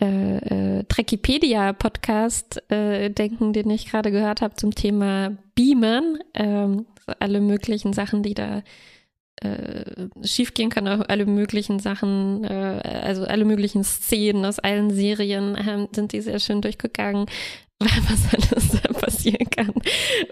[0.00, 6.18] äh, äh, Trekipedia-Podcast äh, denken, den ich gerade gehört habe zum Thema Beamen.
[6.34, 6.86] Ähm,
[7.20, 8.62] alle möglichen Sachen, die da
[9.42, 15.54] äh, schiefgehen können, auch alle möglichen Sachen, äh, also alle möglichen Szenen aus allen Serien
[15.56, 17.26] äh, sind die sehr schön durchgegangen.
[17.80, 19.72] was alles passieren kann.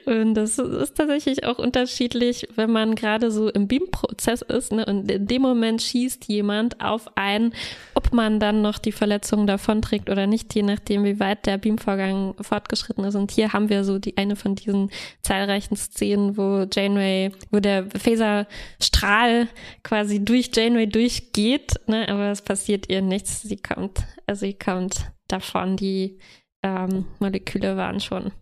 [0.07, 5.11] Und das ist tatsächlich auch unterschiedlich, wenn man gerade so im Beam-Prozess ist ne, und
[5.11, 7.53] in dem Moment schießt jemand auf einen,
[7.95, 12.35] ob man dann noch die Verletzung davonträgt oder nicht, je nachdem, wie weit der Beam-Vorgang
[12.41, 13.15] fortgeschritten ist.
[13.15, 14.91] Und hier haben wir so die eine von diesen
[15.23, 19.49] zahlreichen Szenen, wo Janeway, wo der Phaserstrahl
[19.83, 23.43] quasi durch Janeway durchgeht, ne, aber es passiert ihr nichts.
[23.43, 26.19] Sie kommt, also sie kommt davon, die
[26.65, 28.33] ähm, Moleküle waren schon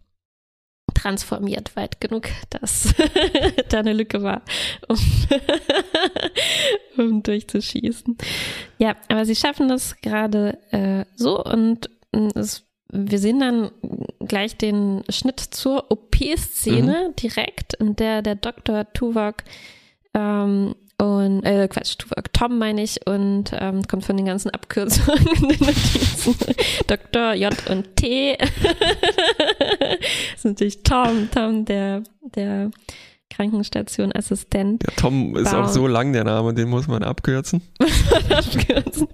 [0.94, 2.94] transformiert weit genug, dass
[3.68, 4.42] da eine Lücke war,
[4.88, 4.98] um,
[6.96, 8.16] um durchzuschießen.
[8.78, 11.90] Ja, aber sie schaffen das gerade äh, so und
[12.34, 13.70] es, wir sehen dann
[14.20, 17.16] gleich den Schnitt zur OP-Szene mhm.
[17.16, 18.92] direkt, in der der Dr.
[18.92, 19.36] Tuvok
[20.14, 21.96] ähm, und äh, Quatsch,
[22.32, 26.36] Tom meine ich und ähm, kommt von den ganzen Abkürzungen in den Notizen.
[26.86, 27.34] Dr.
[27.34, 28.38] J und T.
[28.38, 28.50] das
[30.36, 32.04] ist natürlich Tom, Tom, der,
[32.36, 32.70] der
[33.30, 34.84] Krankenstation-Assistent.
[34.86, 35.64] Ja, Tom ist Baum.
[35.64, 37.62] auch so lang der Name, den muss man abkürzen.
[38.30, 39.08] abkürzen.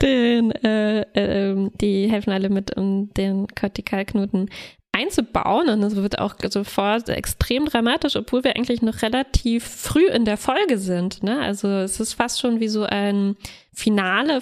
[0.00, 4.50] Den, äh, äh, die helfen alle mit, um den Kortikalknoten
[4.92, 10.26] einzubauen und es wird auch sofort extrem dramatisch, obwohl wir eigentlich noch relativ früh in
[10.26, 11.22] der Folge sind.
[11.22, 11.40] Ne?
[11.40, 13.36] Also es ist fast schon wie so ein
[13.72, 14.40] Finale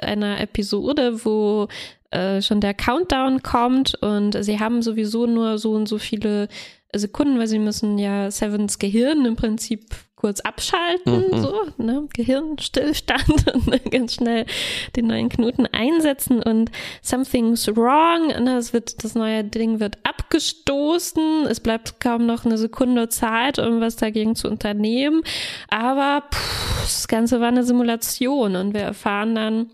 [0.00, 1.68] einer Episode, wo
[2.10, 6.48] äh, schon der Countdown kommt und sie haben sowieso nur so und so viele
[6.94, 9.84] Sekunden, weil sie müssen ja Sevens Gehirn im Prinzip
[10.22, 11.42] kurz abschalten, mhm.
[11.42, 14.46] so, ne, Gehirnstillstand und ganz schnell
[14.94, 16.70] den neuen Knoten einsetzen und
[17.02, 22.56] something's wrong, ne, das wird, das neue Ding wird abgestoßen, es bleibt kaum noch eine
[22.56, 25.22] Sekunde Zeit, um was dagegen zu unternehmen,
[25.70, 29.70] aber pff, das Ganze war eine Simulation und wir erfahren dann,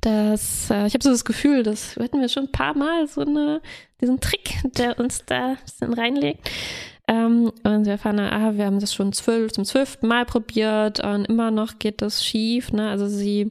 [0.00, 3.20] dass äh, ich habe so das Gefühl, das hätten wir schon ein paar Mal so
[3.20, 3.60] eine
[4.00, 6.50] diesen Trick, der uns da ein bisschen reinlegt.
[7.08, 11.24] Ähm, und wir erfahren, ah, wir haben das schon zwölf, zum zwölften Mal probiert und
[11.24, 12.70] immer noch geht das schief.
[12.70, 12.90] Ne?
[12.90, 13.50] Also sie,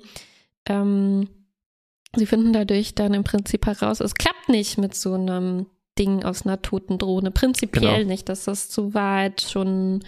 [0.68, 1.28] ähm,
[2.16, 5.66] sie finden dadurch dann im Prinzip heraus, es klappt nicht mit so einem
[5.98, 7.32] Ding aus einer toten Drohne.
[7.32, 8.08] Prinzipiell genau.
[8.08, 10.04] nicht, dass das zu weit schon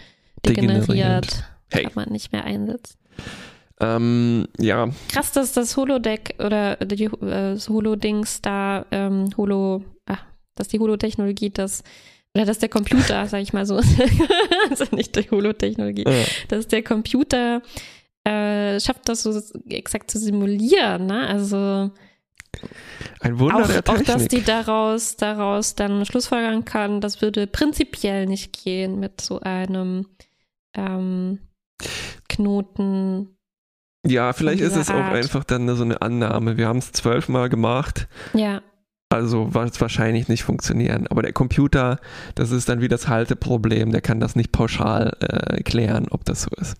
[0.46, 1.44] degeneriert.
[1.72, 1.84] Hey.
[1.84, 2.98] kann man nicht mehr einsetzt.
[3.80, 4.90] Ähm, ja.
[5.08, 10.24] Krass, dass das Holodeck oder die, äh, das Holo-Dings da, ähm, Holo, ach,
[10.56, 11.84] dass die Holotechnologie das
[12.36, 13.76] oder dass der Computer, sag ich mal so,
[14.70, 16.26] also nicht die Holotechnologie, ja.
[16.48, 17.62] dass der Computer
[18.24, 19.40] äh, schafft, das so
[19.70, 21.28] exakt zu simulieren, ne?
[21.28, 21.92] Also
[23.22, 24.10] ein Wunder auch, der Technik.
[24.10, 29.40] Auch, dass die daraus, daraus dann Schlussfolgern kann, das würde prinzipiell nicht gehen mit so
[29.40, 30.08] einem
[30.76, 31.40] ähm,
[32.28, 33.36] Knoten.
[34.06, 35.12] Ja, vielleicht ist es Art.
[35.12, 36.58] auch einfach dann so eine Annahme.
[36.58, 38.08] Wir haben es zwölfmal gemacht.
[38.34, 38.62] Ja.
[39.10, 41.08] Also wird es wahrscheinlich nicht funktionieren.
[41.08, 42.00] Aber der Computer,
[42.36, 46.44] das ist dann wie das Halteproblem, der kann das nicht pauschal äh, klären, ob das
[46.44, 46.78] so ist.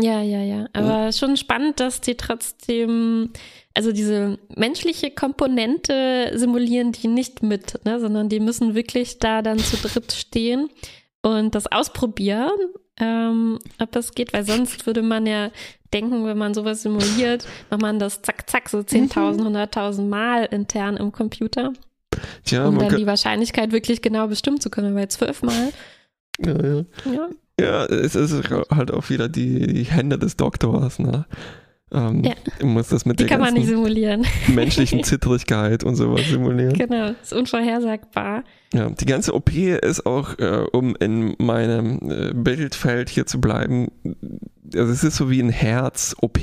[0.00, 0.66] Ja, ja, ja.
[0.72, 1.12] Aber ja.
[1.12, 3.30] schon spannend, dass die trotzdem,
[3.74, 9.58] also diese menschliche Komponente simulieren die nicht mit, ne, sondern die müssen wirklich da dann
[9.58, 10.70] zu dritt stehen
[11.22, 12.50] und das ausprobieren,
[12.98, 15.50] ähm, ob das geht, weil sonst würde man ja
[15.92, 20.08] denken, wenn man sowas simuliert, macht man das zack, zack, so 10.000, 100.000 mhm.
[20.08, 21.72] Mal intern im Computer.
[22.44, 25.72] Tja, um dann die Wahrscheinlichkeit wirklich genau bestimmen zu können, weil zwölfmal.
[26.38, 26.84] Ja, ja.
[27.12, 27.28] ja.
[27.60, 28.32] Ja, es ist
[28.70, 31.26] halt auch wieder die, die Hände des Doktors, ne?
[31.92, 32.34] Ähm, ja.
[32.64, 34.24] Muss das mit die der kann man nicht simulieren.
[34.48, 36.74] menschlichen Zittrigkeit und sowas simulieren.
[36.74, 38.44] Genau, ist unvorhersagbar.
[38.72, 43.88] Ja, die ganze OP ist auch, äh, um in meinem äh, Bildfeld hier zu bleiben,
[44.74, 46.38] also es ist so wie ein Herz-OP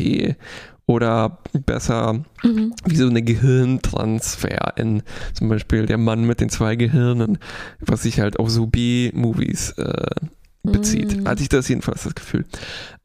[0.85, 2.73] oder besser mhm.
[2.85, 7.37] wie so eine Gehirntransfer in zum Beispiel der Mann mit den zwei Gehirnen,
[7.79, 10.15] was sich halt auf so B-Movies äh,
[10.71, 11.23] bezieht.
[11.23, 11.27] Mm.
[11.27, 12.45] Hatte ich das jedenfalls das Gefühl.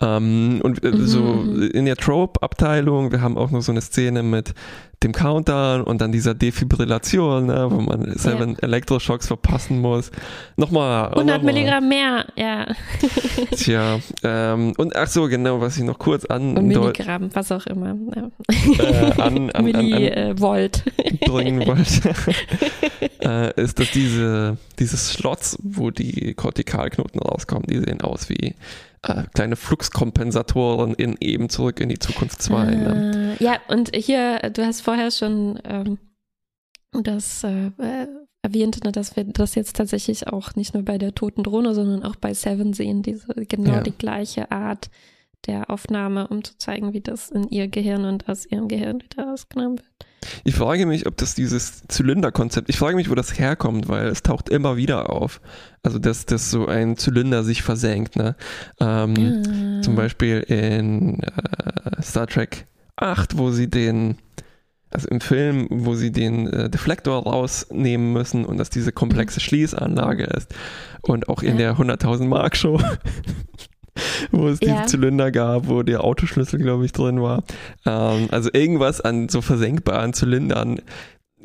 [0.00, 1.62] Ähm, und äh, so mhm.
[1.70, 4.54] in der Trope-Abteilung, wir haben auch noch so eine Szene mit
[5.02, 8.54] dem Countdown und dann dieser Defibrillation, ne, wo man selber ja.
[8.60, 10.10] Elektroschocks verpassen muss.
[10.56, 11.08] Nochmal.
[11.10, 11.52] 100 nochmal.
[11.52, 12.66] Milligramm mehr, ja.
[13.52, 16.54] Tja, ähm, und ach so, genau, was ich noch kurz an...
[16.66, 17.96] Milligramm, was auch immer.
[18.14, 18.30] Ja.
[18.78, 20.84] Äh, an, an, Millivolt.
[20.96, 22.14] Äh, bringen wollte,
[23.56, 28.54] äh, ist, dass diese, diese Slots, wo die Kortikalknoten rauskommen, die sehen aus wie
[29.02, 32.66] äh, kleine Fluxkompensatoren in eben zurück in die Zukunft 2.
[32.66, 33.36] Äh, ne?
[33.40, 35.98] Ja, und hier, du hast vorher schon ähm,
[36.92, 38.06] das äh, äh,
[38.42, 42.02] erwähnt, ne, dass wir das jetzt tatsächlich auch nicht nur bei der toten Drohne, sondern
[42.02, 43.80] auch bei Seven sehen, diese genau ja.
[43.82, 44.90] die gleiche Art
[45.46, 49.24] der Aufnahme, um zu zeigen, wie das in ihr Gehirn und aus ihrem Gehirn wieder
[49.24, 49.91] rausgenommen wird.
[50.44, 54.22] Ich frage mich, ob das dieses Zylinderkonzept, ich frage mich, wo das herkommt, weil es
[54.22, 55.40] taucht immer wieder auf.
[55.82, 58.16] Also, dass, dass so ein Zylinder sich versenkt.
[58.16, 58.36] Ne?
[58.80, 59.82] Ähm, ah.
[59.82, 64.18] Zum Beispiel in äh, Star Trek 8, wo sie den,
[64.90, 69.42] also im Film, wo sie den äh, Deflektor rausnehmen müssen und dass diese komplexe mhm.
[69.42, 70.54] Schließanlage ist.
[71.02, 72.80] Und auch in der 100.000 Mark Show
[74.30, 74.72] wo es ja.
[74.72, 77.42] diesen Zylinder gab, wo der Autoschlüssel, glaube ich, drin war.
[77.86, 80.80] Ähm, also irgendwas an so versenkbaren Zylindern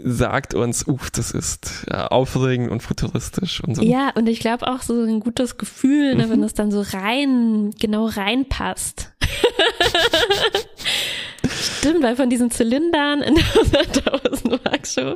[0.04, 3.82] sagt uns, uff, das ist ja, aufregend und futuristisch und so.
[3.82, 6.32] Ja, und ich glaube auch so ein gutes Gefühl, ne, mhm.
[6.32, 9.14] wenn das dann so rein, genau reinpasst.
[11.50, 15.16] Stimmt, weil von diesen Zylindern in der 100.000 Mark Show,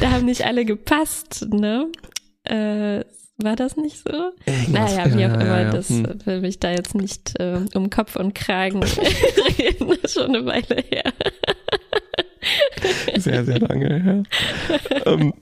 [0.00, 1.90] da haben nicht alle gepasst, ne?
[2.44, 3.04] Äh,
[3.42, 4.32] war das nicht so?
[4.46, 5.70] Irgendwas, naja, wie auch immer, ja, ja.
[5.70, 6.06] das hm.
[6.24, 8.82] will mich da jetzt nicht äh, um Kopf und Kragen
[9.58, 9.88] reden.
[9.88, 11.04] Das ist schon eine Weile her.
[13.16, 14.22] Sehr, sehr lange her.
[15.04, 15.34] ähm,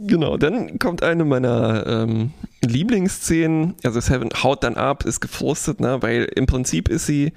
[0.00, 3.76] genau, dann kommt eine meiner ähm, Lieblingsszenen.
[3.84, 7.32] Also Seven haut dann ab, ist gefrustet, ne, weil im Prinzip ist sie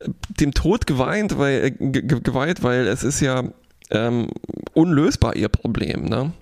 [0.00, 3.44] äh, dem Tod geweint, weil, äh, geweiht, weil es ist ja
[3.90, 4.28] ähm,
[4.74, 6.32] unlösbar ihr Problem, ne?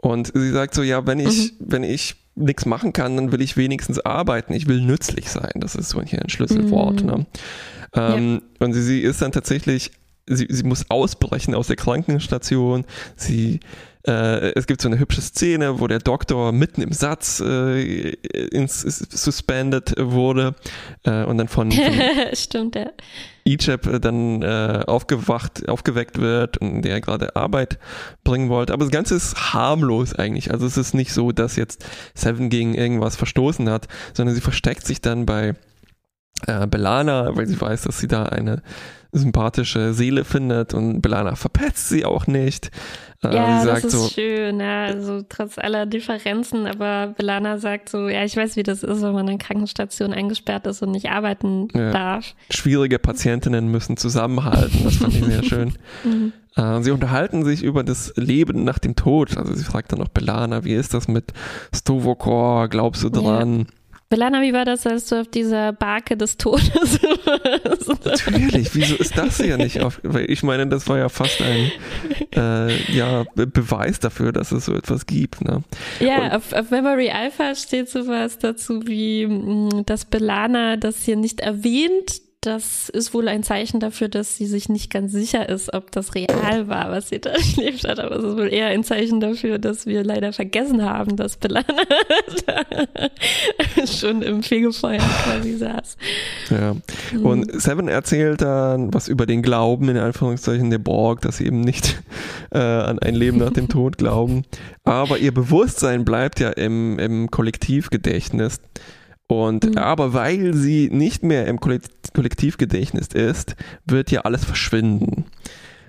[0.00, 1.56] Und sie sagt so, ja, wenn ich, mhm.
[1.60, 4.52] wenn ich nichts machen kann, dann will ich wenigstens arbeiten.
[4.52, 5.52] Ich will nützlich sein.
[5.56, 7.02] Das ist so hier ein Schlüsselwort.
[7.02, 7.06] Mhm.
[7.06, 7.26] Ne?
[7.94, 8.64] Ähm, ja.
[8.66, 9.90] Und sie, sie ist dann tatsächlich,
[10.26, 12.84] sie, sie muss ausbrechen aus der Krankenstation.
[13.16, 13.60] Sie
[14.08, 18.10] äh, es gibt so eine hübsche Szene, wo der Doktor mitten im Satz äh,
[18.50, 20.54] ins, suspended wurde
[21.04, 21.82] äh, und dann von, von
[22.32, 22.90] Stimmt, ja.
[23.44, 27.78] Egypt dann äh, aufgewacht, aufgeweckt wird und der gerade Arbeit
[28.24, 28.72] bringen wollte.
[28.72, 30.52] Aber das Ganze ist harmlos eigentlich.
[30.52, 34.86] Also es ist nicht so, dass jetzt Seven gegen irgendwas verstoßen hat, sondern sie versteckt
[34.86, 35.54] sich dann bei
[36.46, 38.62] äh, Belana, weil sie weiß, dass sie da eine
[39.12, 42.70] sympathische Seele findet und Belana verpetzt sie auch nicht.
[43.24, 48.08] Äh, ja, das ist so, schön, ja, also trotz aller Differenzen, aber Belana sagt so,
[48.08, 51.66] ja, ich weiß, wie das ist, wenn man in Krankenstation eingesperrt ist und nicht arbeiten
[51.74, 51.90] ja.
[51.90, 52.34] darf.
[52.50, 55.72] Schwierige Patientinnen müssen zusammenhalten, das fand ich sehr schön.
[56.04, 56.32] mhm.
[56.54, 60.08] äh, sie unterhalten sich über das Leben nach dem Tod, also sie fragt dann auch
[60.08, 61.32] Belana, wie ist das mit
[61.74, 63.66] Stovokor, glaubst du dran?
[64.10, 68.04] Belana, wie war das, als du auf dieser Barke des Todes warst?
[68.06, 70.00] Natürlich, wieso ist das ja nicht auf?
[70.26, 71.70] Ich meine, das war ja fast ein
[72.34, 75.44] äh, ja, Beweis dafür, dass es so etwas gibt.
[75.44, 75.62] Ne?
[76.00, 81.40] Ja, auf, auf, Memory Alpha steht sowas dazu wie, mm, dass Belana das hier nicht
[81.40, 85.90] erwähnt, das ist wohl ein Zeichen dafür, dass sie sich nicht ganz sicher ist, ob
[85.90, 87.98] das real war, was sie da erlebt hat.
[87.98, 91.66] Aber es ist wohl eher ein Zeichen dafür, dass wir leider vergessen haben, dass Belana
[93.86, 95.96] schon im Fegefeuer quasi saß.
[96.50, 96.76] Ja.
[97.12, 97.26] Mhm.
[97.26, 101.60] Und Seven erzählt dann was über den Glauben, in Anführungszeichen, der Borg, dass sie eben
[101.60, 102.00] nicht
[102.52, 104.44] äh, an ein Leben nach dem Tod glauben.
[104.84, 108.60] Aber ihr Bewusstsein bleibt ja im, im Kollektivgedächtnis.
[109.28, 109.78] Und mhm.
[109.78, 115.26] aber weil sie nicht mehr im Kollektivgedächtnis ist, wird ja alles verschwinden.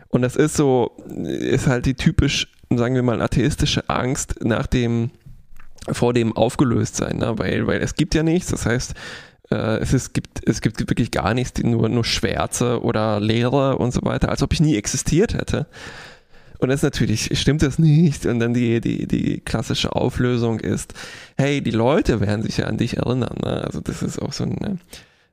[0.10, 0.92] Und das ist so,
[1.24, 5.12] ist halt die typisch, sagen wir mal, atheistische Angst nach dem,
[5.90, 7.34] vor dem Aufgelöstsein, ne?
[7.38, 8.94] weil, weil es gibt ja nichts, das heißt,
[9.52, 13.94] äh, es, ist, gibt, es gibt wirklich gar nichts, nur, nur Schwärze oder Leere und
[13.94, 15.68] so weiter, als ob ich nie existiert hätte.
[16.60, 18.26] Und das natürlich stimmt das nicht.
[18.26, 20.94] Und dann die, die, die klassische Auflösung ist,
[21.38, 23.36] hey, die Leute werden sich ja an dich erinnern.
[23.44, 23.64] Ne?
[23.64, 24.78] Also das ist auch so eine,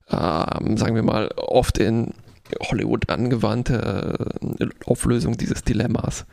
[0.08, 2.14] ähm, sagen wir mal, oft in
[2.60, 4.16] Hollywood angewandte
[4.60, 6.26] äh, Auflösung dieses Dilemmas.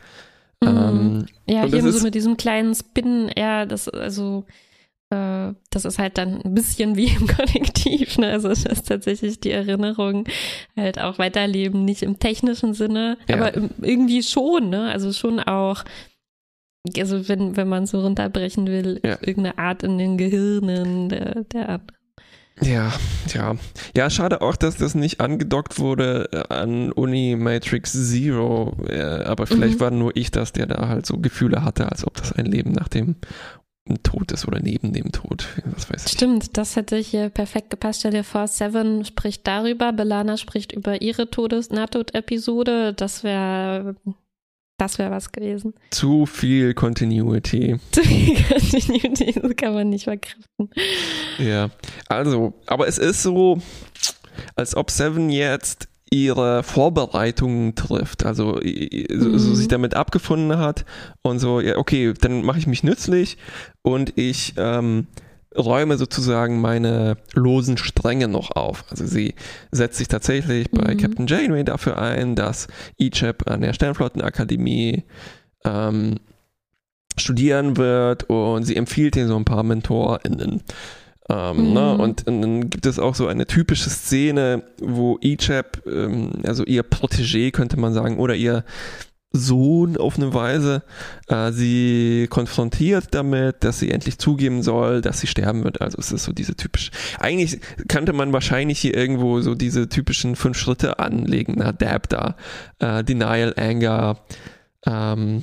[0.62, 0.68] Mhm.
[0.68, 4.44] Ähm, ja, hier so mit diesem kleinen Spin, ja, das, also
[5.14, 8.30] äh, das ist halt dann ein bisschen wie im Kollektiv, ne?
[8.30, 10.26] Also ist tatsächlich die Erinnerung
[10.76, 13.36] halt auch weiterleben, nicht im technischen Sinne, ja.
[13.36, 14.90] aber irgendwie schon, ne?
[14.90, 15.84] Also schon auch,
[16.98, 19.18] also wenn, wenn man so runterbrechen will, ja.
[19.20, 21.98] irgendeine Art in den Gehirnen der, der anderen.
[22.62, 22.92] Ja,
[23.34, 23.56] ja.
[23.96, 28.76] Ja, schade auch, dass das nicht angedockt wurde äh, an Uni Matrix Zero.
[28.88, 29.80] Äh, aber vielleicht mhm.
[29.80, 32.70] war nur ich das, der da halt so Gefühle hatte, als ob das ein Leben
[32.70, 33.16] nach dem
[34.02, 35.46] Tod ist oder neben dem Tod.
[35.66, 36.12] Was weiß ich.
[36.12, 38.00] Stimmt, das hätte hier perfekt gepasst.
[38.00, 42.94] Stell dir vor, Seven spricht darüber, Belana spricht über ihre Todes Nahtodepisode.
[42.94, 43.96] Das wäre
[44.78, 45.74] das wäre was gewesen.
[45.90, 47.76] Zu viel Continuity.
[47.92, 50.70] Zu viel Continuity, das kann man nicht verkraften.
[51.38, 51.70] Ja,
[52.08, 53.58] also, aber es ist so,
[54.56, 59.38] als ob Seven jetzt ihre Vorbereitungen trifft, also so, mhm.
[59.38, 60.84] so sich damit abgefunden hat
[61.22, 63.36] und so, ja, okay, dann mache ich mich nützlich
[63.82, 65.08] und ich ähm,
[65.56, 68.84] räume sozusagen meine losen Stränge noch auf.
[68.90, 69.34] Also sie
[69.72, 70.98] setzt sich tatsächlich bei mhm.
[70.98, 75.04] Captain Janeway dafür ein, dass Ichab an der Sternflottenakademie
[75.64, 76.20] ähm,
[77.16, 80.62] studieren wird und sie empfiehlt ihm so ein paar MentorInnen.
[81.28, 81.62] Ähm, ne?
[81.62, 81.72] mhm.
[81.72, 81.98] ne?
[81.98, 86.84] und, und, dann gibt es auch so eine typische Szene, wo Ichab, ähm, also ihr
[86.84, 88.64] Protégé könnte man sagen, oder ihr
[89.36, 90.84] Sohn auf eine Weise
[91.26, 95.80] äh, sie konfrontiert damit, dass sie endlich zugeben soll, dass sie sterben wird.
[95.80, 96.92] Also es ist so diese typische.
[97.18, 97.58] Eigentlich
[97.88, 101.54] könnte man wahrscheinlich hier irgendwo so diese typischen fünf Schritte anlegen.
[101.56, 102.36] Na, Dab da,
[102.78, 104.20] äh, Denial, Anger,
[104.86, 105.42] ähm,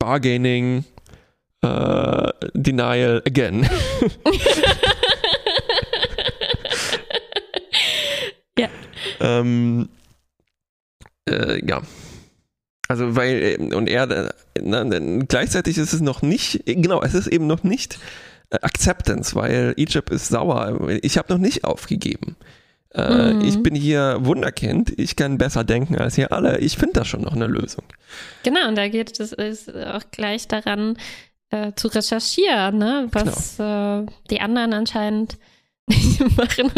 [0.00, 0.84] Bargaining,
[1.66, 3.68] äh, Denial again.
[8.58, 8.68] ja.
[9.20, 9.88] Ähm,
[11.28, 11.82] äh, ja.
[12.88, 14.30] Also weil, äh, und er, äh,
[14.62, 14.84] na,
[15.28, 17.98] gleichzeitig ist es noch nicht, genau, es ist eben noch nicht
[18.50, 20.88] äh, Acceptance, weil Egypt ist sauer.
[21.02, 22.36] Ich habe noch nicht aufgegeben.
[22.94, 23.42] mhm.
[23.44, 26.58] Ich bin hier Wunderkind, ich kann besser denken als ihr alle.
[26.58, 27.84] Ich finde da schon noch eine Lösung.
[28.44, 30.96] Genau, und da geht es auch gleich daran,
[31.50, 33.08] äh, zu recherchieren, ne?
[33.12, 34.02] was genau.
[34.02, 35.38] äh, die anderen anscheinend
[36.36, 36.72] machen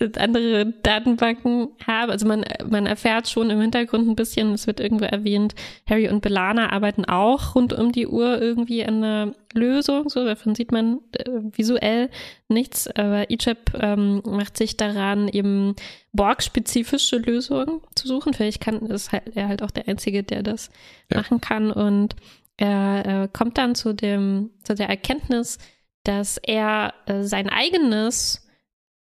[0.00, 2.10] oder andere Datenbanken haben.
[2.10, 5.54] Also man, man erfährt schon im Hintergrund ein bisschen, es wird irgendwo erwähnt,
[5.88, 10.08] Harry und Belana arbeiten auch rund um die Uhr irgendwie an einer Lösung.
[10.08, 12.10] So, davon sieht man äh, visuell
[12.48, 15.76] nichts, aber Egypt ähm, macht sich daran, eben
[16.12, 18.34] Borg-spezifische Lösungen zu suchen.
[18.34, 20.70] Vielleicht kann ist halt er halt auch der Einzige, der das
[21.12, 21.18] ja.
[21.18, 21.70] machen kann.
[21.70, 22.16] Und
[22.58, 25.58] er äh, kommt dann zu dem, zu der Erkenntnis,
[26.04, 28.46] dass er äh, sein eigenes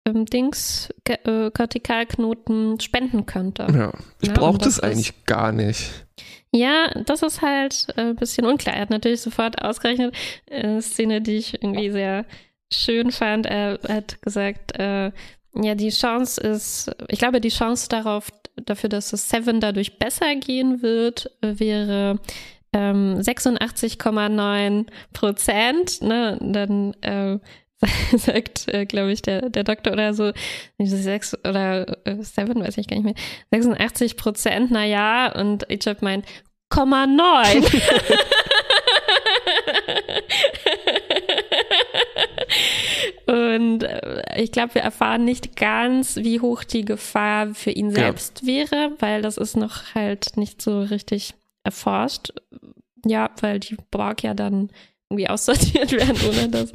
[0.07, 3.67] ähm, Dings, äh, Kortikalknoten spenden könnte.
[3.73, 5.91] Ja, ich ja, brauche das, das eigentlich gar nicht.
[6.53, 8.77] Ja, das ist halt äh, ein bisschen unklar.
[8.77, 10.15] Er hat natürlich sofort ausgerechnet,
[10.51, 12.25] eine äh, Szene, die ich irgendwie sehr
[12.73, 13.47] schön fand.
[13.47, 15.11] Er hat gesagt, äh,
[15.55, 20.35] ja, die Chance ist, ich glaube, die Chance darauf, dafür, dass es Seven dadurch besser
[20.37, 22.19] gehen wird, wäre
[22.73, 27.39] ähm, 86,9 Prozent, ne, dann äh,
[28.17, 30.33] sagt, äh, glaube ich, der, der Doktor oder so,
[30.79, 33.15] sechs oder äh, seven, weiß ich gar nicht mehr,
[33.53, 36.27] 86 Prozent, na ja, und Egypt meint,
[36.69, 37.65] Komma neun.
[43.27, 48.43] Und äh, ich glaube, wir erfahren nicht ganz, wie hoch die Gefahr für ihn selbst
[48.43, 48.49] ja.
[48.49, 51.35] wäre, weil das ist noch halt nicht so richtig
[51.67, 52.33] erforscht.
[53.05, 54.71] Ja, weil die Borg ja dann
[55.11, 56.73] irgendwie aussortiert werden, ohne dass,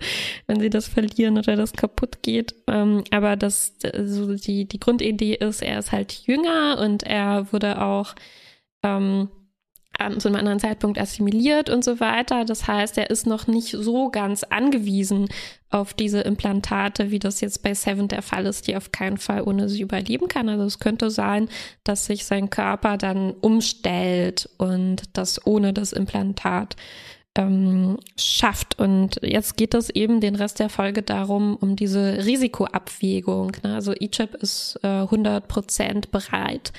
[0.47, 2.54] wenn sie das verlieren oder das kaputt geht.
[2.67, 3.73] Ähm, aber das,
[4.06, 8.15] so die, die Grundidee ist, er ist halt jünger und er wurde auch
[8.84, 9.30] ähm,
[10.17, 12.45] zu einem anderen Zeitpunkt assimiliert und so weiter.
[12.45, 15.27] Das heißt, er ist noch nicht so ganz angewiesen
[15.69, 19.41] auf diese Implantate, wie das jetzt bei Seven der Fall ist, die auf keinen Fall
[19.43, 20.49] ohne sie überleben kann.
[20.49, 21.49] Also es könnte sein,
[21.83, 26.76] dass sich sein Körper dann umstellt und das ohne das Implantat
[27.36, 28.78] ähm, schafft.
[28.80, 33.53] Und jetzt geht es eben den Rest der Folge darum, um diese Risikoabwägung.
[33.63, 33.76] Ne?
[33.76, 36.73] Also Egypt ist äh, 100 Prozent bereit,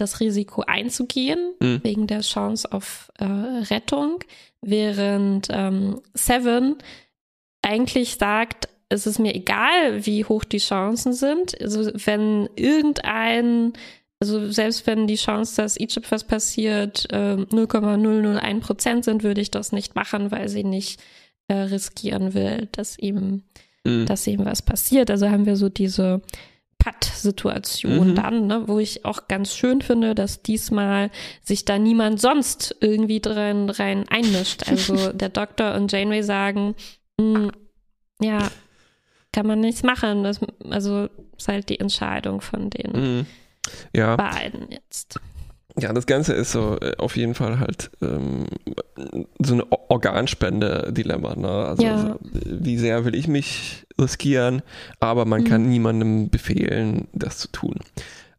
[0.00, 1.80] das Risiko einzugehen, mhm.
[1.82, 4.18] wegen der Chance auf äh, Rettung,
[4.62, 6.76] während ähm, Seven
[7.62, 11.60] eigentlich sagt, es ist mir egal, wie hoch die Chancen sind.
[11.60, 13.74] Also wenn irgendein
[14.22, 19.50] also selbst wenn die Chance, dass Egypt was passiert, äh, 0,001 Prozent sind, würde ich
[19.50, 21.00] das nicht machen, weil sie nicht
[21.48, 23.44] äh, riskieren will, dass ihm,
[23.84, 24.04] mhm.
[24.04, 25.10] dass ihm was passiert.
[25.10, 26.20] Also haben wir so diese
[26.80, 28.14] Patt-Situation mhm.
[28.16, 31.10] dann, ne, wo ich auch ganz schön finde, dass diesmal
[31.44, 34.68] sich da niemand sonst irgendwie drin rein einmischt.
[34.68, 36.74] Also der Doktor und Janeway sagen,
[37.18, 37.52] mh, hm,
[38.20, 38.50] ja,
[39.32, 40.24] kann man nichts machen.
[40.24, 43.26] Das, also ist halt die Entscheidung von den mhm.
[43.94, 44.16] ja.
[44.16, 45.20] beiden jetzt.
[45.80, 48.46] Ja, das Ganze ist so äh, auf jeden Fall halt ähm,
[49.38, 51.34] so ein Organspende-Dilemma.
[51.36, 51.48] Ne?
[51.48, 51.96] Also, ja.
[51.96, 54.62] also, wie sehr will ich mich riskieren,
[54.98, 55.46] aber man mhm.
[55.46, 57.76] kann niemandem befehlen, das zu tun.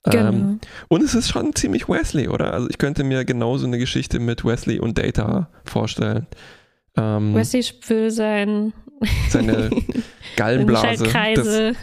[0.04, 0.30] Genau.
[0.30, 2.54] Ähm, und es ist schon ziemlich Wesley, oder?
[2.54, 6.26] Also ich könnte mir genauso eine Geschichte mit Wesley und Data vorstellen.
[6.98, 8.74] Ähm, Wesley will sein
[9.30, 9.70] seine
[10.36, 11.06] Gallenblase.
[11.06, 11.74] Schaltkreise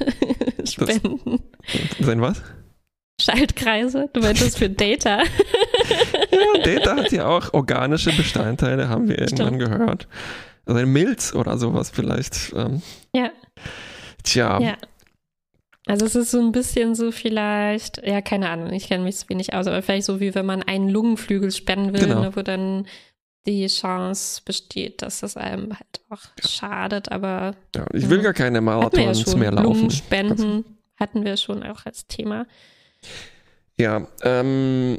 [0.57, 1.41] das, spenden.
[1.99, 2.43] Das, sein was?
[3.21, 4.09] Schaltkreise?
[4.12, 5.23] Du meintest für Data.
[6.31, 9.41] ja, Data hat ja auch organische Bestandteile, haben wir Stimmt.
[9.41, 10.09] irgendwann gehört.
[10.66, 12.53] Also ein Milz oder sowas vielleicht.
[12.55, 12.83] Ähm,
[13.14, 13.31] ja.
[14.23, 14.61] Tja.
[14.61, 14.77] Ja.
[15.87, 19.29] Also es ist so ein bisschen so vielleicht, ja, keine Ahnung, ich kenne mich so
[19.31, 22.21] wenig aus, aber vielleicht so wie wenn man einen Lungenflügel spenden will, genau.
[22.21, 22.87] ne, wo dann
[23.47, 27.55] die Chance besteht, dass das einem halt auch schadet, aber.
[27.75, 29.91] Ja, ich will gar keine Marathons ja mehr laufen.
[29.91, 30.64] Spenden
[30.99, 32.47] hatten wir schon auch als Thema.
[33.79, 34.99] Ja, ähm,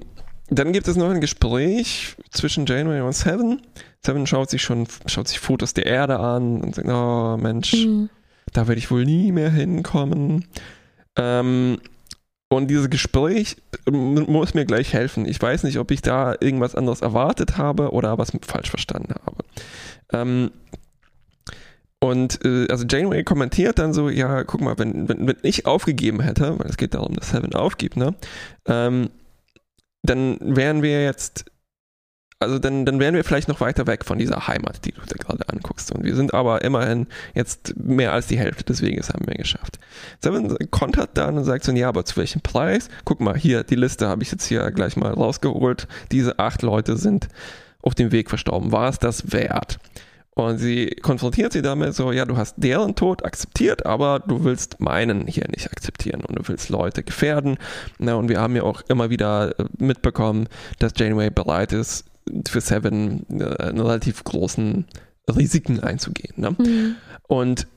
[0.50, 3.62] dann gibt es noch ein Gespräch zwischen Janeway und Seven.
[4.04, 8.10] Seven schaut sich schon, schaut sich Fotos der Erde an und sagt, oh Mensch, mhm.
[8.54, 10.46] da werde ich wohl nie mehr hinkommen.
[11.18, 11.80] Ähm,
[12.52, 13.58] und dieses Gespräch
[13.92, 15.26] muss mir gleich helfen.
[15.26, 19.44] Ich weiß nicht, ob ich da irgendwas anderes erwartet habe oder was falsch verstanden habe.
[20.12, 20.52] Ähm,
[22.00, 26.22] und äh, also Janeway kommentiert dann so, ja, guck mal, wenn, wenn, wenn ich aufgegeben
[26.22, 28.16] hätte, weil es geht darum, dass Seven aufgibt, ne,
[28.66, 29.10] ähm,
[30.02, 31.46] dann wären wir jetzt
[32.42, 35.16] also dann, dann wären wir vielleicht noch weiter weg von dieser Heimat, die du da
[35.18, 35.92] gerade anguckst.
[35.92, 39.78] Und wir sind aber immerhin jetzt mehr als die Hälfte des Weges haben wir geschafft.
[40.22, 42.88] Seven kontert dann und sagt so, ja, aber zu welchem Preis?
[43.04, 45.90] Guck mal, hier, die Liste habe ich jetzt hier gleich mal rausgeholt.
[46.14, 47.28] Diese acht Leute sind
[47.82, 48.72] auf dem Weg verstorben.
[48.72, 49.80] War es das wert?
[50.40, 54.80] Und sie konfrontiert sie damit so, ja, du hast deren Tod akzeptiert, aber du willst
[54.80, 57.58] meinen hier nicht akzeptieren und du willst Leute gefährden.
[57.98, 60.48] Na, und wir haben ja auch immer wieder äh, mitbekommen,
[60.80, 62.06] dass Janeway bereit ist,
[62.48, 64.86] für Seven äh, einen relativ großen
[65.30, 66.36] Risiken einzugehen.
[66.38, 66.56] Ne?
[66.58, 66.96] Mhm.
[67.28, 67.68] Und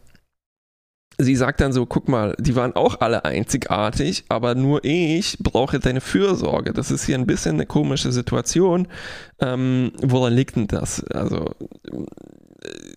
[1.18, 5.80] sie sagt dann so, guck mal, die waren auch alle einzigartig, aber nur ich brauche
[5.80, 6.72] deine Fürsorge.
[6.72, 8.86] Das ist hier ein bisschen eine komische Situation.
[9.40, 11.02] Ähm, woran liegt denn das?
[11.06, 11.56] Also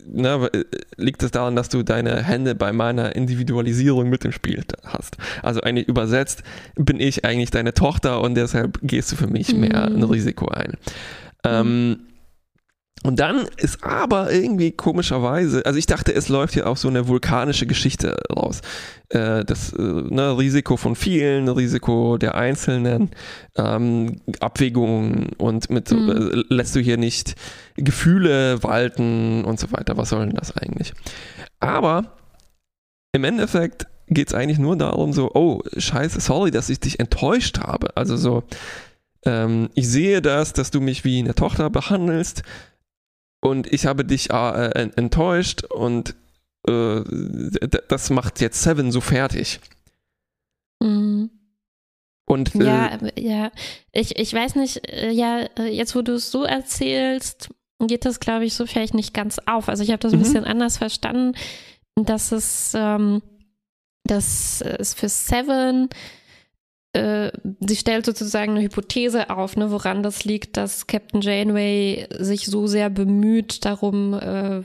[0.06, 0.50] ne,
[0.96, 5.16] liegt es daran, dass du deine Hände bei meiner Individualisierung mit dem Spiel hast.
[5.42, 6.42] Also eigentlich übersetzt
[6.74, 9.96] bin ich eigentlich deine Tochter und deshalb gehst du für mich mehr mhm.
[9.96, 10.74] ein Risiko ein.
[11.44, 11.98] Ähm,
[13.02, 17.06] und dann ist aber irgendwie komischerweise, also ich dachte, es läuft hier auch so eine
[17.06, 18.62] vulkanische Geschichte raus.
[19.10, 23.10] Äh, das äh, ne, Risiko von vielen, Risiko der Einzelnen,
[23.56, 26.10] ähm, Abwägungen und mit mhm.
[26.10, 27.36] äh, lässt du hier nicht
[27.76, 29.96] Gefühle walten und so weiter.
[29.96, 30.92] Was soll denn das eigentlich?
[31.60, 32.16] Aber
[33.12, 37.58] im Endeffekt geht es eigentlich nur darum, so, oh, scheiße, sorry, dass ich dich enttäuscht
[37.58, 37.96] habe.
[37.96, 38.44] Also so,
[39.24, 42.42] ähm, ich sehe das, dass du mich wie eine Tochter behandelst
[43.40, 46.14] und ich habe dich äh, enttäuscht und
[46.68, 47.02] äh,
[47.88, 49.60] das macht jetzt Seven so fertig.
[50.82, 51.30] Mhm.
[52.28, 53.52] Und, äh, ja, ja,
[53.92, 58.20] ich, ich weiß nicht, äh, ja, äh, jetzt wo du es so erzählst, geht das,
[58.20, 59.68] glaube ich, so vielleicht nicht ganz auf.
[59.68, 60.24] Also ich habe das ein mhm.
[60.24, 61.36] bisschen anders verstanden,
[61.94, 63.22] dass es, ähm,
[64.04, 65.88] dass es für Seven
[66.96, 72.46] äh, sie stellt sozusagen eine Hypothese auf, ne, woran das liegt, dass Captain Janeway sich
[72.46, 74.62] so sehr bemüht, darum äh,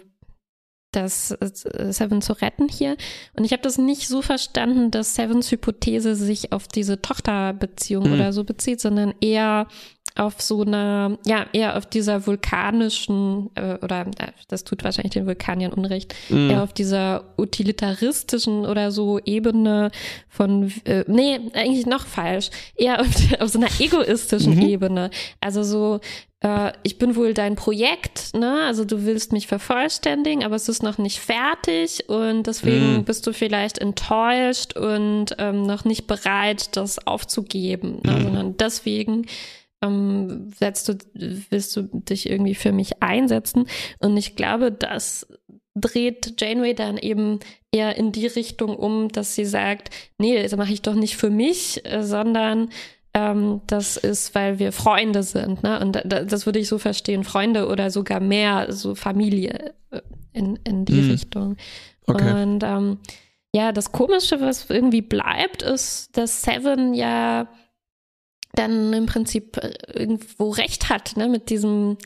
[0.91, 2.97] das äh, Seven zu retten hier.
[3.35, 8.13] Und ich habe das nicht so verstanden, dass Sevens Hypothese sich auf diese Tochterbeziehung mhm.
[8.13, 9.67] oder so bezieht, sondern eher
[10.15, 15.25] auf so einer, ja, eher auf dieser vulkanischen, äh, oder äh, das tut wahrscheinlich den
[15.25, 16.49] Vulkaniern Unrecht, mhm.
[16.49, 19.89] eher auf dieser utilitaristischen oder so Ebene
[20.27, 23.07] von, äh, nee, eigentlich noch falsch, eher auf,
[23.39, 24.61] auf so einer egoistischen mhm.
[24.61, 25.11] Ebene.
[25.39, 26.01] Also so,
[26.41, 28.63] äh, ich bin wohl dein Projekt, ne?
[28.65, 33.03] Also du willst mich vervollständigen, aber es ist noch nicht fertig und deswegen mm.
[33.05, 38.13] bist du vielleicht enttäuscht und ähm, noch nicht bereit, das aufzugeben, ne?
[38.13, 38.21] mm.
[38.23, 39.25] sondern deswegen
[39.83, 43.67] ähm, setzt du, willst du dich irgendwie für mich einsetzen.
[43.99, 45.27] Und ich glaube, das
[45.75, 47.39] dreht Janeway dann eben
[47.71, 51.29] eher in die Richtung um, dass sie sagt, nee, das mache ich doch nicht für
[51.29, 52.69] mich, äh, sondern
[53.13, 55.63] ähm, das ist, weil wir Freunde sind.
[55.63, 55.79] Ne?
[55.79, 60.01] Und da, das würde ich so verstehen, Freunde oder sogar mehr, so Familie äh,
[60.33, 61.11] in, in die mhm.
[61.11, 61.57] Richtung.
[62.07, 62.41] Okay.
[62.41, 62.99] Und ähm,
[63.53, 67.47] ja, das Komische, was irgendwie bleibt, ist, dass Seven ja
[68.53, 71.97] dann im Prinzip äh, irgendwo recht hat, ne, mit diesem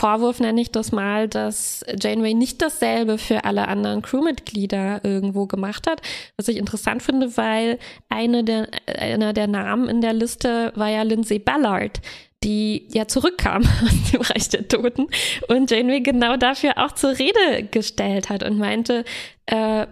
[0.00, 5.86] Vorwurf nenne ich das mal, dass Janeway nicht dasselbe für alle anderen Crewmitglieder irgendwo gemacht
[5.86, 6.00] hat.
[6.38, 7.78] Was ich interessant finde, weil
[8.08, 12.00] eine der, einer der Namen in der Liste war ja Lindsay Ballard,
[12.42, 15.08] die ja zurückkam aus dem Reich der Toten
[15.48, 19.04] und Janeway genau dafür auch zur Rede gestellt hat und meinte,
[19.44, 19.86] äh,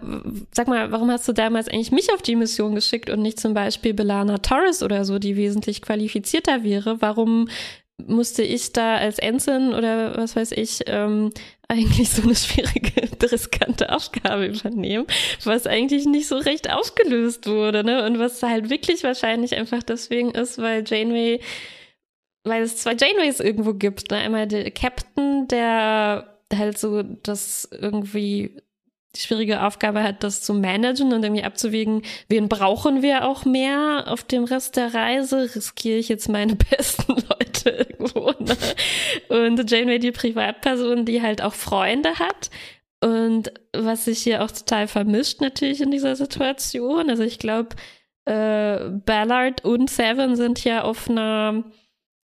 [0.51, 3.53] sag mal, warum hast du damals eigentlich mich auf die Mission geschickt und nicht zum
[3.53, 6.99] Beispiel Belana Torres oder so, die wesentlich qualifizierter wäre?
[6.99, 7.47] Warum
[8.07, 11.31] musste ich da als Ensign oder was weiß ich ähm,
[11.67, 15.05] eigentlich so eine schwierige, riskante Aufgabe übernehmen,
[15.43, 18.05] was eigentlich nicht so recht aufgelöst wurde, ne?
[18.05, 21.41] Und was halt wirklich wahrscheinlich einfach deswegen ist, weil Janeway,
[22.43, 24.17] weil es zwei Janeways irgendwo gibt, ne?
[24.17, 28.59] Einmal der Captain, der halt so das irgendwie
[29.15, 34.05] die schwierige Aufgabe hat, das zu managen und irgendwie abzuwägen, wen brauchen wir auch mehr
[34.07, 35.55] auf dem Rest der Reise?
[35.55, 38.31] Riskiere ich jetzt meine besten Leute irgendwo?
[38.39, 38.57] Ne?
[39.29, 42.49] Und Janeway, die Privatperson, die halt auch Freunde hat.
[43.01, 47.09] Und was sich hier auch total vermischt natürlich in dieser Situation.
[47.09, 47.75] Also ich glaube,
[48.25, 51.63] äh, Ballard und Seven sind ja auf einer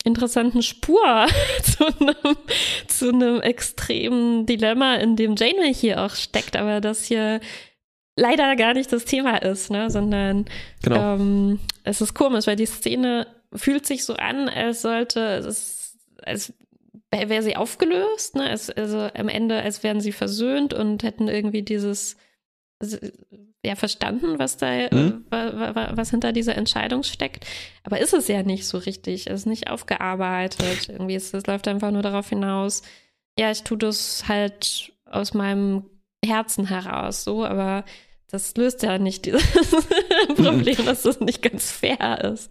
[0.04, 1.26] interessanten Spur
[1.64, 2.38] zu einem,
[2.88, 7.40] zu einem extremen Dilemma, in dem Janeway hier auch steckt, aber das hier
[8.16, 9.90] leider gar nicht das Thema ist, ne?
[9.90, 10.46] sondern
[10.84, 11.16] genau.
[11.16, 16.54] ähm, es ist komisch, weil die Szene fühlt sich so an, als sollte es, als
[17.12, 18.50] wäre sie aufgelöst, ne?
[18.50, 22.18] Es, also am Ende, als wären sie versöhnt und hätten irgendwie dieses
[23.64, 25.26] ja verstanden, was da, mhm.
[25.30, 27.46] was hinter dieser Entscheidung steckt.
[27.84, 29.28] Aber ist es ja nicht so richtig.
[29.28, 30.90] Es ist nicht aufgearbeitet.
[30.90, 32.84] Irgendwie ist, es läuft einfach nur darauf hinaus,
[33.38, 35.90] ja, ich tue das halt aus meinem
[36.24, 37.84] Herzen heraus, so, aber
[38.32, 39.44] das löst ja nicht dieses
[40.36, 42.50] Problem, dass das nicht ganz fair ist.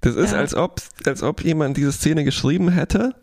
[0.00, 0.38] Das ist, ja.
[0.38, 3.14] als, ob, als ob jemand diese Szene geschrieben hätte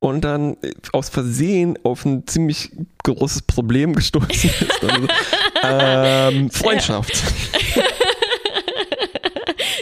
[0.00, 0.56] und dann
[0.92, 2.70] aus Versehen auf ein ziemlich
[3.04, 4.80] großes Problem gestoßen ist.
[5.62, 7.12] Also, ähm, Freundschaft.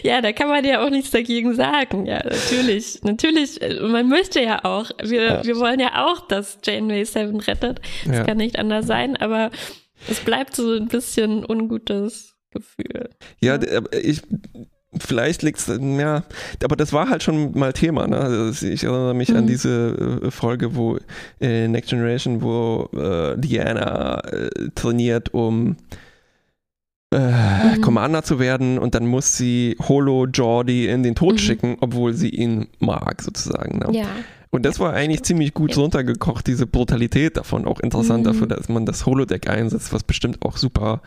[0.05, 0.21] Ja.
[0.21, 2.07] da kann man ja auch nichts dagegen sagen.
[2.07, 3.01] Ja, natürlich.
[3.03, 4.91] Natürlich, man möchte ja auch.
[5.03, 5.45] Wir, ja.
[5.45, 7.81] wir wollen ja auch, dass Janeway Seven rettet.
[8.05, 8.25] Das ja.
[8.25, 9.51] kann nicht anders sein, aber
[10.09, 13.11] es bleibt so ein bisschen ungutes Gefühl.
[13.41, 13.59] Ja,
[13.93, 14.23] ich,
[14.99, 16.23] Vielleicht liegt es, ja,
[16.63, 18.07] aber das war halt schon mal Thema.
[18.07, 18.19] Ne?
[18.19, 19.37] Also ich erinnere mich mhm.
[19.37, 20.99] an diese äh, Folge, wo
[21.41, 25.77] äh, Next Generation, wo äh, Diana äh, trainiert, um
[27.11, 27.81] äh, mhm.
[27.81, 31.39] Commander zu werden und dann muss sie Holo Jordi in den Tod mhm.
[31.39, 33.79] schicken, obwohl sie ihn mag, sozusagen.
[33.79, 33.99] Ne?
[33.99, 34.07] Ja.
[34.55, 37.67] Und das war eigentlich ziemlich gut runtergekocht, diese Brutalität davon.
[37.67, 38.51] Auch interessant dafür, mhm.
[38.51, 41.01] dass man das Holodeck einsetzt, was bestimmt auch super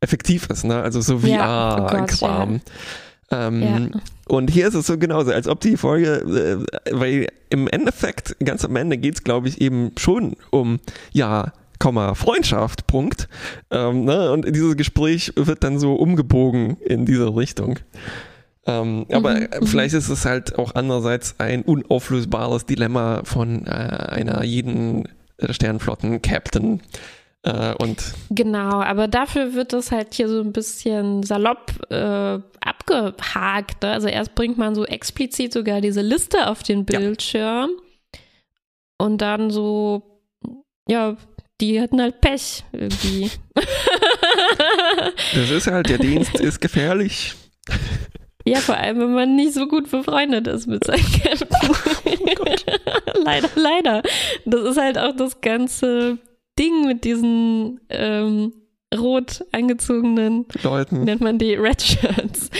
[0.00, 0.64] effektiv ist.
[0.64, 0.82] Ne?
[0.82, 2.54] Also so VR-Kram.
[2.54, 2.60] Ja.
[3.30, 4.00] Oh ähm, ja.
[4.26, 8.64] Und hier ist es so genauso, als ob die Folge, äh, weil im Endeffekt, ganz
[8.64, 10.80] am Ende geht es, glaube ich, eben schon um,
[11.12, 13.28] ja, Komma, Freundschaft, Punkt.
[13.70, 14.32] Ähm, ne?
[14.32, 17.78] Und dieses Gespräch wird dann so umgebogen in diese Richtung.
[18.68, 19.66] Ähm, mhm, aber mhm.
[19.66, 25.08] vielleicht ist es halt auch andererseits ein unauflösbares Dilemma von äh, einer jeden
[25.40, 26.82] Sternflotten-Captain,
[27.42, 33.82] äh, und genau, aber dafür wird das halt hier so ein bisschen salopp äh, abgehakt.
[33.82, 33.92] Ne?
[33.92, 38.20] Also erst bringt man so explizit sogar diese Liste auf den Bildschirm ja.
[38.98, 40.20] und dann so,
[40.88, 41.16] ja,
[41.60, 43.30] die hatten halt Pech irgendwie.
[45.34, 47.34] Das ist halt, der Dienst ist gefährlich.
[48.48, 51.48] Ja, vor allem, wenn man nicht so gut befreundet ist mit seinem Captain.
[52.40, 54.02] Oh leider, leider.
[54.44, 56.18] Das ist halt auch das ganze
[56.58, 58.52] Ding mit diesen ähm,
[58.96, 61.04] rot angezogenen Leuten.
[61.04, 62.50] Nennt man die Red Shirts.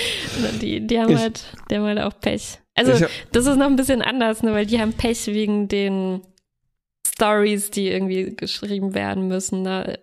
[0.60, 2.58] Die, die haben ich, halt, die haben halt auch Pech.
[2.74, 6.22] Also, hab, das ist noch ein bisschen anders, ne, weil die haben Pech wegen den
[7.06, 9.62] Stories, die irgendwie geschrieben werden müssen.
[9.62, 9.98] Ne?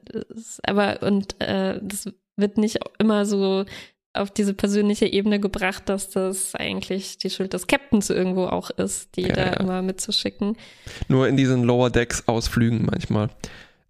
[0.63, 3.65] Aber, und äh, das wird nicht immer so
[4.15, 9.15] auf diese persönliche Ebene gebracht, dass das eigentlich die Schuld des Captains irgendwo auch ist,
[9.15, 9.53] die ja, da ja.
[9.53, 10.57] immer mitzuschicken.
[11.07, 13.29] Nur in diesen Lower Decks Ausflügen manchmal.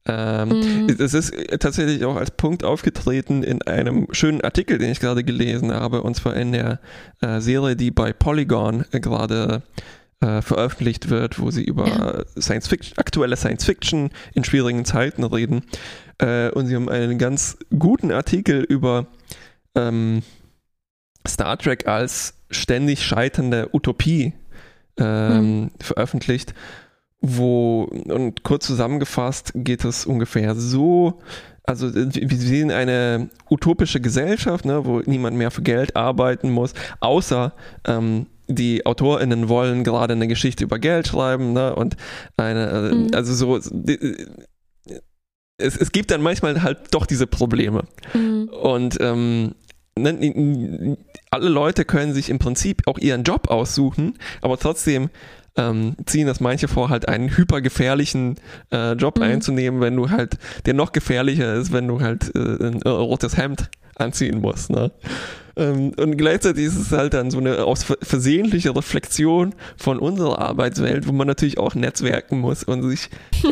[0.08, 0.98] Ähm, mhm.
[1.00, 5.74] Es ist tatsächlich auch als Punkt aufgetreten in einem schönen Artikel, den ich gerade gelesen
[5.74, 6.80] habe, und zwar in der
[7.22, 9.64] äh, Serie, die bei Polygon äh, gerade
[10.22, 12.26] äh, veröffentlicht wird, wo sie über.
[12.40, 15.64] Science Fiction, aktuelle Science Fiction in schwierigen Zeiten reden.
[16.20, 19.08] Äh, und sie haben einen ganz guten Artikel über
[19.76, 20.22] ähm,
[21.28, 24.34] Star Trek als ständig scheiternde Utopie
[24.98, 25.72] ähm, mhm.
[25.80, 26.54] veröffentlicht,
[27.22, 31.20] wo, und kurz zusammengefasst geht es ungefähr so,
[31.64, 37.54] also wir sehen eine utopische Gesellschaft, ne, wo niemand mehr für Geld arbeiten muss, außer
[37.86, 41.98] ähm, die AutorInnen wollen gerade eine Geschichte über Geld schreiben, ne, und
[42.38, 43.08] eine, äh, mhm.
[43.14, 43.58] also so,
[45.58, 47.84] es, es gibt dann manchmal halt doch diese Probleme.
[48.14, 48.50] Mhm.
[48.50, 49.56] Und ähm,
[49.98, 55.10] alle Leute können sich im Prinzip auch ihren Job aussuchen, aber trotzdem
[55.58, 58.36] ähm, ziehen das manche vor, halt einen hypergefährlichen
[58.72, 59.24] äh, Job mhm.
[59.24, 63.70] einzunehmen, wenn du halt, der noch gefährlicher ist, wenn du halt äh, ein rotes Hemd
[63.96, 64.70] anziehen musst.
[64.70, 64.92] Ne?
[65.56, 71.08] Ähm, und gleichzeitig ist es halt dann so eine aus versehentliche Reflexion von unserer Arbeitswelt,
[71.08, 73.10] wo man natürlich auch netzwerken muss und sich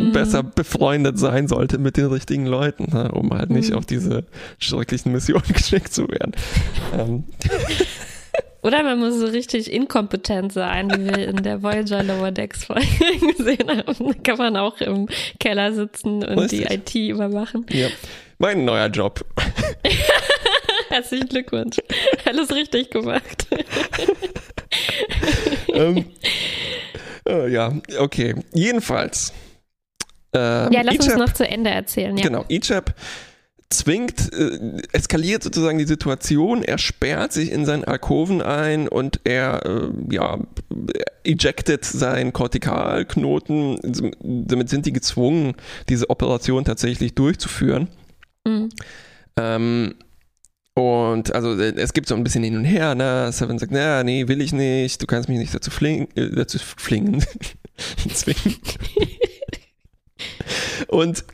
[0.00, 0.12] Mhm.
[0.12, 3.76] besser befreundet sein sollte mit den richtigen Leuten, ne, um halt nicht mhm.
[3.76, 4.24] auf diese
[4.58, 6.32] schrecklichen Missionen geschickt zu werden.
[6.98, 7.24] ähm.
[8.62, 12.86] Oder man muss so richtig inkompetent sein, wie wir in der Voyager Lower Decks Folge
[13.36, 13.84] gesehen haben.
[14.06, 16.68] Da kann man auch im Keller sitzen und richtig.
[16.68, 17.64] die IT überwachen.
[17.70, 17.88] Ja.
[18.38, 19.24] Mein neuer Job.
[20.90, 21.78] Herzlichen Glückwunsch.
[22.26, 23.46] Alles richtig gemacht.
[25.72, 26.04] ähm,
[27.26, 28.34] äh, ja, okay.
[28.52, 29.32] Jedenfalls
[30.32, 32.16] ähm, ja, lass Ichab, uns noch zu Ende erzählen.
[32.16, 32.24] Ja.
[32.24, 32.94] Genau, Ichab
[33.70, 39.64] zwingt, äh, eskaliert sozusagen die Situation, er sperrt sich in seinen Alkoven ein und er,
[39.64, 40.38] äh, ja,
[41.24, 43.78] ejectet seinen Kortikalknoten.
[44.20, 45.54] Damit sind die gezwungen,
[45.88, 47.88] diese Operation tatsächlich durchzuführen.
[48.46, 48.70] Mhm.
[49.36, 49.94] Ähm,
[50.74, 53.30] und also äh, es gibt so ein bisschen hin und her, ne?
[53.32, 56.58] Seven sagt, na, nee, will ich nicht, du kannst mich nicht dazu flingen, äh, dazu
[56.58, 57.24] flingen.
[58.12, 58.56] zwingen.
[60.88, 61.24] Und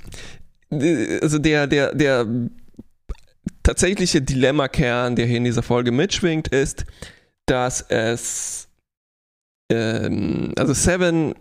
[0.71, 2.27] äh, also der, der, der
[3.63, 6.85] tatsächliche Dilemma-Kern, der hier in dieser Folge mitschwingt, ist,
[7.47, 8.69] dass es
[9.71, 11.35] ähm, also Seven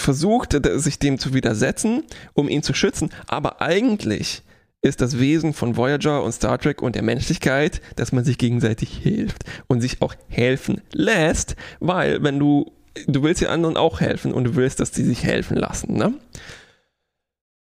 [0.00, 2.04] versucht, sich dem zu widersetzen,
[2.34, 4.42] um ihn zu schützen, aber eigentlich
[4.80, 8.96] ist das Wesen von Voyager und Star Trek und der Menschlichkeit, dass man sich gegenseitig
[8.96, 12.70] hilft und sich auch helfen lässt, weil wenn du
[13.06, 16.14] du willst den anderen auch helfen und du willst, dass die sich helfen lassen, ne?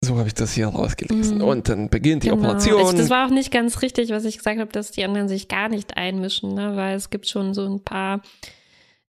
[0.01, 1.39] So habe ich das hier rausgelesen.
[1.39, 1.43] Mhm.
[1.43, 2.43] Und dann beginnt die genau.
[2.43, 2.95] Operation.
[2.95, 5.49] Ich, das war auch nicht ganz richtig, was ich gesagt habe, dass die anderen sich
[5.49, 6.77] gar nicht einmischen, ne?
[6.77, 8.21] weil es gibt schon so ein paar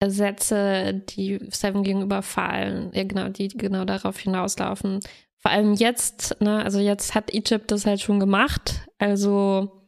[0.05, 4.99] Sätze, die Seven gegenüber fallen, ja, genau, die genau darauf hinauslaufen.
[5.39, 8.87] Vor allem jetzt, ne, also jetzt hat Egypt das halt schon gemacht.
[8.99, 9.87] Also,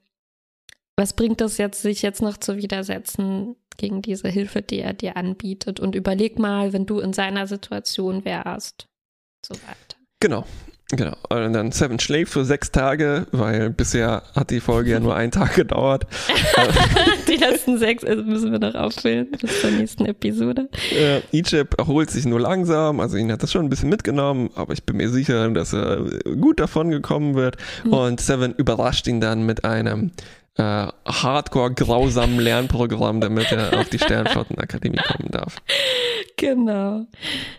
[0.96, 5.16] was bringt das jetzt, sich jetzt noch zu widersetzen gegen diese Hilfe, die er dir
[5.16, 5.80] anbietet?
[5.80, 8.88] Und überleg mal, wenn du in seiner Situation wärst.
[9.44, 9.96] So weiter.
[10.20, 10.44] Genau.
[10.90, 11.16] Genau.
[11.30, 15.32] Und dann Seven schläft für sechs Tage, weil bisher hat die Folge ja nur einen
[15.32, 16.06] Tag gedauert.
[17.28, 20.68] die letzten sechs also müssen wir noch auffüllen bis zur nächsten Episode.
[20.92, 24.74] Äh, Egypt erholt sich nur langsam, also ihn hat das schon ein bisschen mitgenommen, aber
[24.74, 26.04] ich bin mir sicher, dass er
[26.38, 27.56] gut davon gekommen wird.
[27.84, 27.92] Mhm.
[27.92, 30.12] Und Seven überrascht ihn dann mit einem
[30.56, 35.56] äh, hardcore grausamen Lernprogramm, damit er auf die Sternflottenakademie kommen darf.
[36.36, 37.06] Genau.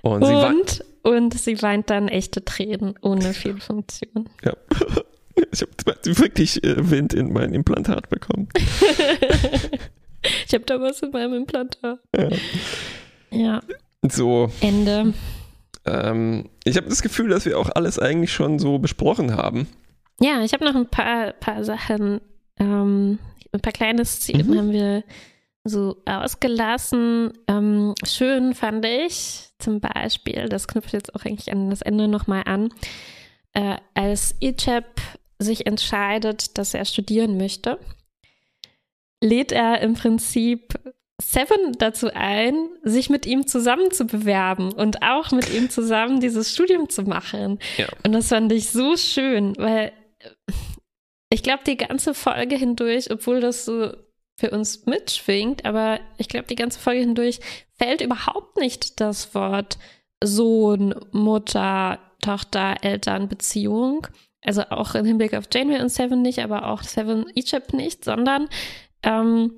[0.01, 4.29] Und, und, sie und sie weint dann echte Tränen ohne Fehlfunktion.
[4.43, 4.53] Ja.
[5.51, 5.71] Ich habe
[6.17, 8.47] wirklich äh, Wind in mein Implantat bekommen.
[10.47, 11.99] ich habe da was in meinem Implantat.
[12.15, 12.29] Ja.
[13.31, 13.61] ja.
[14.01, 14.49] So.
[14.61, 15.13] Ende.
[15.85, 19.67] Ähm, ich habe das Gefühl, dass wir auch alles eigentlich schon so besprochen haben.
[20.21, 22.21] Ja, ich habe noch ein paar, paar Sachen,
[22.59, 23.19] ähm,
[23.51, 24.57] ein paar kleine Szenen mhm.
[24.57, 25.03] haben wir
[25.63, 27.33] so ausgelassen.
[27.47, 32.43] Ähm, schön fand ich zum Beispiel, das knüpft jetzt auch eigentlich an das Ende nochmal
[32.45, 32.69] an,
[33.53, 35.01] äh, als Ichab
[35.39, 37.79] sich entscheidet, dass er studieren möchte,
[39.21, 40.75] lädt er im Prinzip
[41.21, 46.53] Seven dazu ein, sich mit ihm zusammen zu bewerben und auch mit ihm zusammen dieses
[46.53, 47.59] Studium zu machen.
[47.77, 47.87] Ja.
[48.03, 49.93] Und das fand ich so schön, weil
[51.29, 53.93] ich glaube, die ganze Folge hindurch, obwohl das so
[54.37, 57.39] für uns mitschwingt, aber ich glaube, die ganze Folge hindurch
[57.77, 59.77] fällt überhaupt nicht das Wort
[60.23, 64.07] Sohn, Mutter, Tochter, Eltern, Beziehung.
[64.41, 68.47] Also auch im Hinblick auf Janeway und Seven nicht, aber auch Seven Egypt nicht, sondern
[69.03, 69.51] ähm,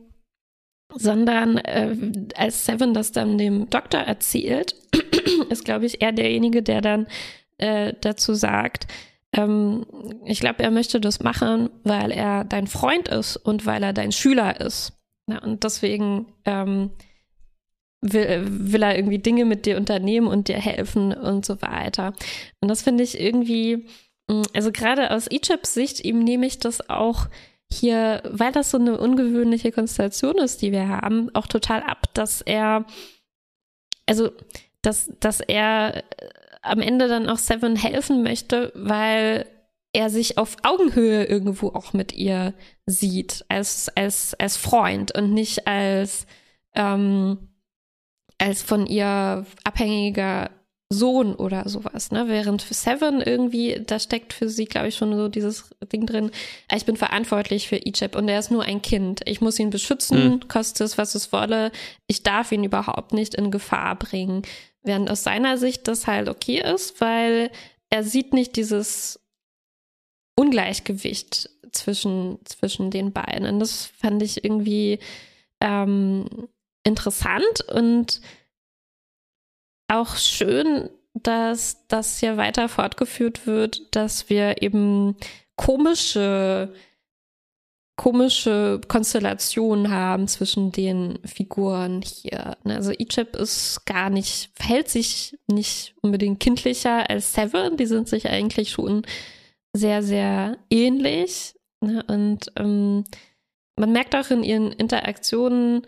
[0.93, 1.95] sondern äh,
[2.35, 4.75] als Seven das dann dem Doktor erzählt,
[5.49, 7.07] ist, glaube ich, er derjenige, der dann
[7.57, 8.87] äh, dazu sagt,
[9.37, 9.85] ähm,
[10.25, 14.11] ich glaube, er möchte das machen, weil er dein Freund ist und weil er dein
[14.11, 14.93] Schüler ist.
[15.29, 16.91] Ja, und deswegen ähm,
[18.01, 22.13] will, will er irgendwie Dinge mit dir unternehmen und dir helfen und so weiter.
[22.61, 23.87] Und das finde ich irgendwie,
[24.27, 27.27] mm, also gerade aus Egypts Sicht, ihm nehme ich das auch
[27.69, 32.41] hier, weil das so eine ungewöhnliche Konstellation ist, die wir haben, auch total ab, dass
[32.41, 32.85] er,
[34.05, 34.31] also,
[34.81, 36.03] dass, dass er
[36.67, 39.45] am Ende dann auch Seven helfen möchte, weil
[39.93, 42.53] er sich auf Augenhöhe irgendwo auch mit ihr
[42.85, 46.27] sieht, als, als, als Freund und nicht als,
[46.75, 47.49] ähm,
[48.37, 50.51] als von ihr abhängiger
[50.89, 52.29] Sohn oder sowas, ne?
[52.29, 56.31] Während für Seven irgendwie, da steckt für sie, glaube ich, schon so dieses Ding drin,
[56.73, 59.21] ich bin verantwortlich für Egypt und er ist nur ein Kind.
[59.25, 60.47] Ich muss ihn beschützen, mhm.
[60.47, 61.71] koste es, was es wolle.
[62.07, 64.43] Ich darf ihn überhaupt nicht in Gefahr bringen.
[64.83, 67.51] Während aus seiner Sicht das halt okay ist, weil
[67.89, 69.19] er sieht nicht dieses
[70.35, 73.45] Ungleichgewicht zwischen, zwischen den beiden.
[73.47, 74.99] Und das fand ich irgendwie
[75.61, 76.47] ähm,
[76.83, 78.21] interessant und
[79.89, 85.15] auch schön, dass das hier weiter fortgeführt wird, dass wir eben
[85.55, 86.73] komische
[87.97, 92.55] komische Konstellationen haben zwischen den Figuren hier.
[92.63, 97.75] Ne, also Egypt ist gar nicht, verhält sich nicht unbedingt kindlicher als Seven.
[97.75, 99.01] Die sind sich eigentlich schon
[99.75, 101.55] sehr, sehr ähnlich.
[101.81, 102.03] Ne?
[102.07, 103.03] Und ähm,
[103.75, 105.85] man merkt auch in ihren Interaktionen,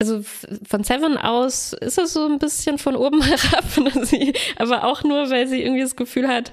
[0.00, 3.64] also von Seven aus ist es so ein bisschen von oben herab,
[4.04, 6.50] sie, aber auch nur, weil sie irgendwie das Gefühl hat,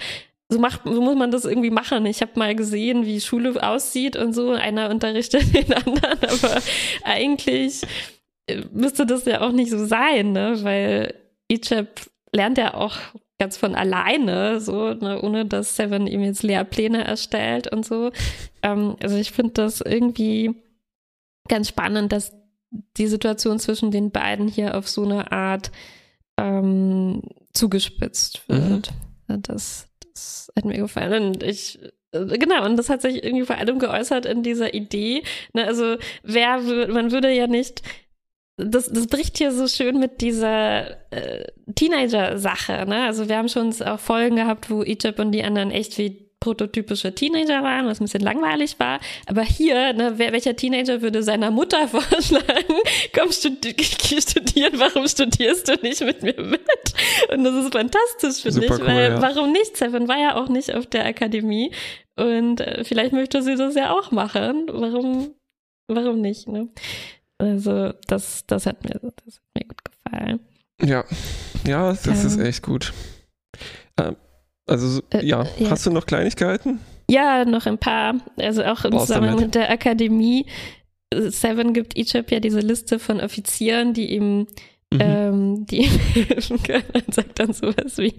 [0.50, 2.06] so macht, so muss man das irgendwie machen.
[2.06, 4.52] Ich habe mal gesehen, wie Schule aussieht und so.
[4.52, 6.62] Einer unterrichtet den anderen, aber
[7.04, 7.82] eigentlich
[8.48, 10.64] äh, müsste das ja auch nicht so sein, ne?
[10.64, 11.16] Weil
[11.50, 12.98] Egypt lernt ja auch
[13.40, 15.22] ganz von alleine, so, ne?
[15.22, 18.12] ohne dass Seven ihm jetzt Lehrpläne erstellt und so.
[18.62, 20.56] Ähm, also ich finde das irgendwie
[21.48, 22.34] ganz spannend, dass
[22.98, 25.72] die Situation zwischen den beiden hier auf so eine Art
[26.38, 27.22] ähm,
[27.54, 28.92] zugespitzt wird.
[29.28, 29.42] Mhm.
[29.42, 31.28] Das, das hat mir gefallen.
[31.28, 31.80] Und ich
[32.12, 35.24] äh, Genau, und das hat sich irgendwie vor allem geäußert in dieser Idee.
[35.54, 37.82] Ne, also, wer, man würde ja nicht,
[38.58, 42.86] das, das bricht hier so schön mit dieser äh, Teenager-Sache.
[42.88, 43.04] Ne?
[43.06, 47.14] Also, wir haben schon auch Folgen gehabt, wo Egypt und die anderen echt wie prototypische
[47.14, 49.00] Teenager waren, was ein bisschen langweilig war.
[49.26, 52.76] Aber hier, ne, wer, welcher Teenager würde seiner Mutter vorschlagen,
[53.14, 56.62] komm studi studieren, warum studierst du nicht mit mir mit?
[57.32, 59.22] Und das ist fantastisch, finde ich, cool, weil ja.
[59.22, 59.76] warum nicht?
[59.78, 61.72] Seven war ja auch nicht auf der Akademie
[62.16, 64.68] und äh, vielleicht möchte sie das ja auch machen.
[64.72, 65.34] Warum,
[65.88, 66.48] warum nicht?
[66.48, 66.70] Ne?
[67.38, 70.40] Also das, das hat mir, das hat mir gut gefallen.
[70.82, 71.04] Ja,
[71.66, 72.94] ja, das ähm, ist echt gut.
[73.98, 74.16] Ähm,
[74.68, 75.46] also, äh, ja.
[75.58, 75.70] ja.
[75.70, 76.80] Hast du noch Kleinigkeiten?
[77.10, 78.16] Ja, noch ein paar.
[78.38, 80.46] Also auch im Zusammenhang mit der Akademie.
[81.14, 84.48] Seven gibt Egypt ja diese Liste von Offizieren, die ihm
[84.94, 85.02] Mhm.
[85.02, 85.90] Ähm, die
[87.12, 88.14] sagt dann sowas wie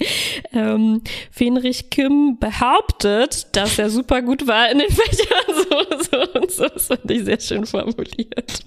[0.52, 6.50] ähm, Fenrich Kim behauptet, dass er super gut war in den Fächern so, so und
[6.50, 6.68] so.
[6.68, 8.64] Das fand ich sehr schön formuliert.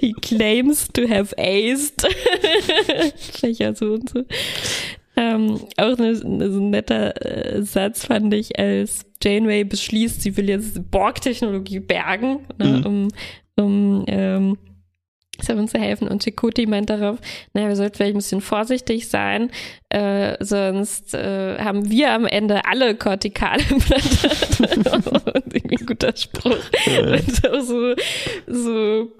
[0.00, 2.06] He claims to have aced
[3.16, 4.24] Fächer so und so.
[5.16, 10.36] Ähm, auch eine, eine, so ein netter äh, Satz fand ich, als Janeway beschließt, sie
[10.36, 12.86] will jetzt Borg-Technologie bergen, ne, mhm.
[12.86, 13.08] um,
[13.56, 14.58] um ähm,
[15.40, 16.08] Seven zu helfen.
[16.08, 17.18] Und Chikuti meint darauf,
[17.54, 19.50] naja, wir sollten vielleicht ein bisschen vorsichtig sein,
[19.88, 25.22] äh, sonst äh, haben wir am Ende alle kortikale Implantate.
[25.56, 26.58] irgendwie ein guter Spruch.
[27.02, 27.94] Und auch so,
[28.46, 29.12] so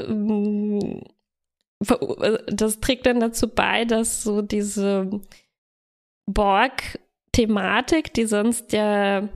[0.00, 1.02] ähm,
[1.80, 5.20] das trägt dann dazu bei, dass so diese
[6.26, 9.28] Borg-Thematik, die sonst ja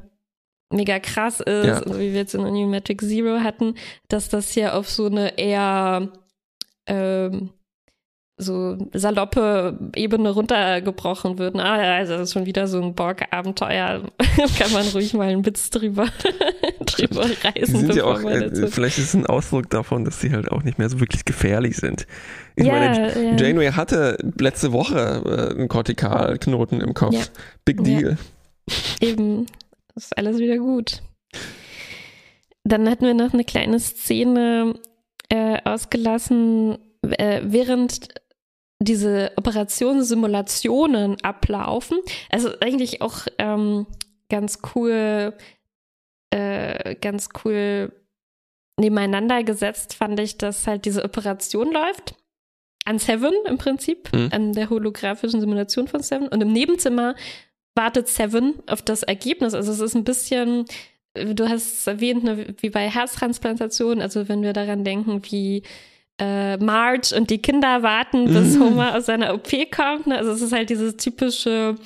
[0.71, 1.79] mega krass ist, ja.
[1.79, 3.75] also wie wir jetzt in Unimatic Zero hatten,
[4.09, 6.13] dass das hier auf so eine eher
[6.87, 7.51] ähm,
[8.37, 11.55] so saloppe Ebene runtergebrochen wird.
[11.57, 14.03] Ah, also das ist schon wieder so ein Borg-Abenteuer.
[14.59, 16.09] Kann man ruhig mal einen Witz drüber,
[16.85, 17.81] drüber reißen.
[17.81, 20.79] Sind ja auch, äh, vielleicht ist es ein Ausdruck davon, dass sie halt auch nicht
[20.79, 22.07] mehr so wirklich gefährlich sind.
[22.57, 23.37] Ich ja, meine, ja.
[23.37, 27.15] Janeway hatte letzte Woche äh, einen Kortikalknoten im Kopf.
[27.15, 27.25] Ja.
[27.65, 28.19] Big Deal.
[29.01, 29.47] Eben,
[29.95, 31.03] ist alles wieder gut.
[32.65, 34.75] Dann hatten wir noch eine kleine Szene
[35.29, 38.09] äh, ausgelassen, äh, während
[38.85, 41.99] diese Operationssimulationen ablaufen.
[42.31, 43.87] Also eigentlich auch ähm,
[44.29, 45.35] ganz cool,
[46.31, 47.93] äh, ganz cool
[48.79, 52.15] nebeneinander gesetzt fand ich, dass halt diese Operation läuft.
[52.87, 54.29] An Seven im Prinzip, mhm.
[54.31, 56.29] an der holographischen Simulation von Seven.
[56.29, 57.15] Und im Nebenzimmer
[57.75, 59.55] wartet Seven auf das Ergebnis.
[59.55, 60.67] Also es ist ein bisschen,
[61.15, 65.63] du hast es erwähnt, ne, wie bei Herztransplantation, also wenn wir daran denken, wie
[66.19, 68.63] äh, Marge und die Kinder warten, bis mhm.
[68.63, 70.07] Homer aus seiner OP kommt.
[70.07, 70.19] Ne?
[70.19, 71.77] Also es ist halt dieses typische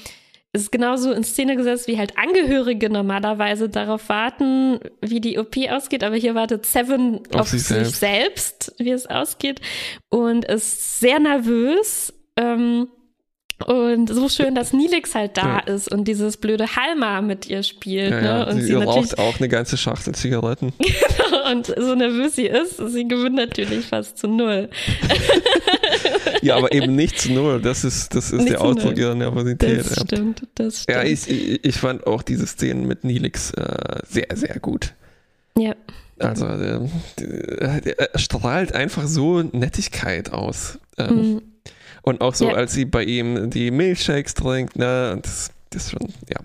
[0.53, 6.03] ist genauso in Szene gesetzt, wie halt Angehörige normalerweise darauf warten, wie die OP ausgeht.
[6.03, 8.01] Aber hier wartet Seven auf, auf sich, selbst.
[8.01, 8.75] selbst.
[8.79, 9.61] wie es ausgeht
[10.09, 12.15] und ist sehr nervös.
[12.37, 12.89] Ähm,
[13.67, 15.75] und so schön, dass Nilix halt da ja.
[15.75, 18.13] ist und dieses blöde Halma mit ihr spielt.
[18.13, 18.47] Ja, ne?
[18.47, 20.73] Und sie, sie raucht auch eine ganze Schachtel Zigaretten.
[21.51, 24.69] und so nervös sie ist, sie gewinnt natürlich fast zu null.
[26.43, 27.61] ja, aber eben nicht zu null.
[27.61, 29.81] Das ist, das ist der Ausdruck ihrer Nervosität.
[29.81, 30.97] Das stimmt, das stimmt.
[30.97, 31.29] Ja, ich,
[31.65, 34.95] ich fand auch diese Szenen mit Nilix äh, sehr, sehr gut.
[35.57, 35.75] Ja.
[36.19, 36.89] Also, der,
[37.19, 40.79] der, der strahlt einfach so Nettigkeit aus.
[40.97, 41.43] Ähm, mhm.
[42.03, 42.55] Und auch so, ja.
[42.55, 46.41] als sie bei ihm die Milchshakes trinkt, ne, und das, das schon, ja.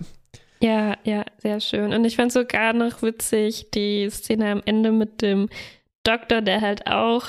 [0.64, 1.92] Ja, ja, sehr schön.
[1.92, 5.50] Und ich fand sogar noch witzig die Szene am Ende mit dem
[6.04, 7.26] Doktor, der halt auch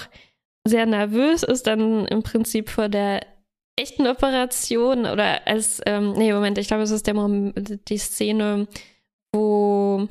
[0.65, 3.25] sehr nervös ist, dann im Prinzip vor der
[3.77, 8.69] echten Operation oder als, ähm, nee, Moment, ich glaube, es ist der Moment, die Szene,
[9.33, 10.07] wo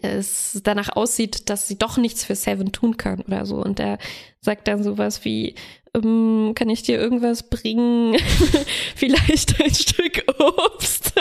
[0.00, 3.56] es danach aussieht, dass sie doch nichts für Seven tun kann oder so.
[3.56, 3.98] Und er
[4.40, 5.56] sagt dann sowas wie,
[5.96, 8.16] ähm, kann ich dir irgendwas bringen?
[8.96, 11.12] Vielleicht ein Stück Obst.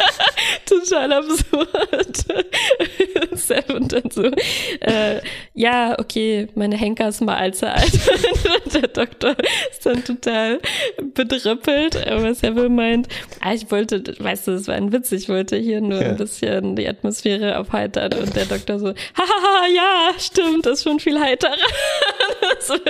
[0.66, 2.24] Total absurd.
[3.32, 4.24] Seven dann so,
[4.80, 5.20] äh,
[5.52, 7.90] ja, okay, meine Henkersmahlzeit.
[8.74, 9.36] Der Doktor
[9.70, 10.60] ist dann total
[11.14, 13.08] bedrüppelt, aber Seven meint,
[13.40, 16.10] ah, ich wollte, weißt du, es war ein Witz, ich wollte hier nur ja.
[16.10, 21.00] ein bisschen die Atmosphäre aufheitern und der Doktor so, hahaha, ja, stimmt, das ist schon
[21.00, 21.56] viel heiterer.
[22.56, 22.80] das,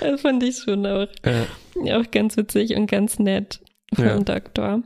[0.00, 1.98] das fand ich schon auch, ja.
[1.98, 3.60] auch ganz witzig und ganz nett
[3.94, 4.20] vom ja.
[4.20, 4.82] Doktor.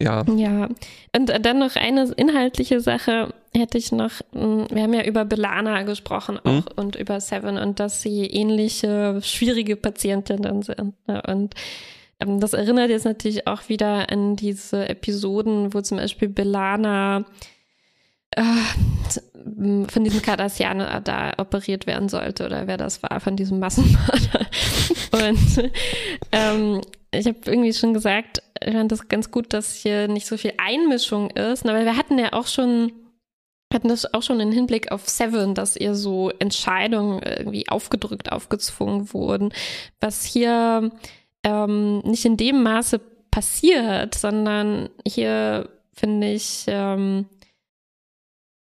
[0.00, 0.24] Ja.
[0.36, 0.68] Ja.
[1.16, 4.12] Und dann noch eine inhaltliche Sache hätte ich noch.
[4.32, 6.64] Hm, wir haben ja über Belana gesprochen auch mhm.
[6.76, 10.94] und über Seven und dass sie ähnliche schwierige Patientinnen sind.
[11.08, 11.22] Ne?
[11.26, 11.54] Und
[12.20, 17.24] ähm, das erinnert jetzt natürlich auch wieder an diese Episoden, wo zum Beispiel Belana
[18.32, 18.42] äh,
[19.88, 24.46] von diesem Cardassianer da operiert werden sollte oder wer das war, von diesem Massenmörder.
[25.12, 25.70] Und
[26.32, 26.80] ähm,
[27.10, 30.52] ich habe irgendwie schon gesagt, ich fand das ganz gut, dass hier nicht so viel
[30.58, 32.92] Einmischung ist, aber wir hatten ja auch schon
[33.72, 39.12] hatten das auch schon im Hinblick auf Seven, dass ihr so Entscheidungen irgendwie aufgedrückt, aufgezwungen
[39.12, 39.52] wurden,
[40.00, 40.90] was hier
[41.44, 42.98] ähm, nicht in dem Maße
[43.30, 47.26] passiert, sondern hier finde ich ähm,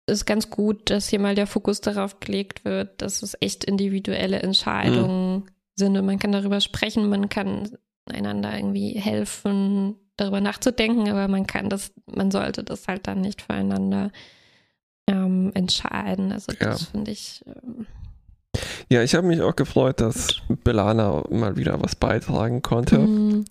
[0.08, 4.40] ist ganz gut, dass hier mal der Fokus darauf gelegt wird, dass es echt individuelle
[4.40, 5.48] Entscheidungen mhm.
[5.76, 7.78] sind und man kann darüber sprechen, man kann
[8.12, 13.42] einander irgendwie helfen, darüber nachzudenken, aber man kann das, man sollte das halt dann nicht
[13.42, 14.12] füreinander
[15.08, 16.32] ähm, entscheiden.
[16.32, 16.88] Also das ja.
[16.92, 17.44] finde ich.
[17.46, 17.86] Ähm,
[18.90, 22.98] ja, ich habe mich auch gefreut, dass Belana mal wieder was beitragen konnte.
[23.00, 23.46] Mhm.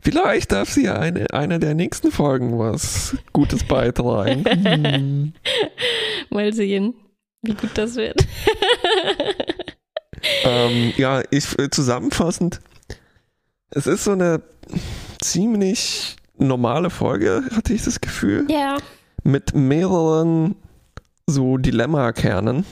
[0.00, 4.42] Vielleicht darf sie ja eine, eine der nächsten Folgen was Gutes beitragen.
[4.42, 5.32] mhm.
[6.30, 6.94] Mal sehen,
[7.42, 8.26] wie gut das wird.
[10.44, 12.60] ähm, ja, ich zusammenfassend,
[13.70, 14.42] es ist so eine
[15.20, 18.46] ziemlich normale Folge, hatte ich das Gefühl.
[18.50, 18.78] Ja.
[19.24, 20.56] Mit mehreren
[21.26, 22.64] so Dilemma-Kernen.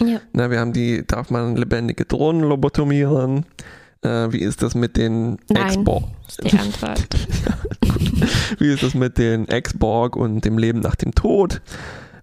[0.00, 0.20] Ja.
[0.32, 3.44] Na, wir haben die, darf man lebendige Drohnen lobotomieren?
[4.02, 6.04] Äh, wie ist das mit den Ex-Borg?
[6.44, 7.08] die Antwort.
[7.46, 7.58] ja,
[8.58, 11.60] wie ist das mit den Ex-Borg und dem Leben nach dem Tod?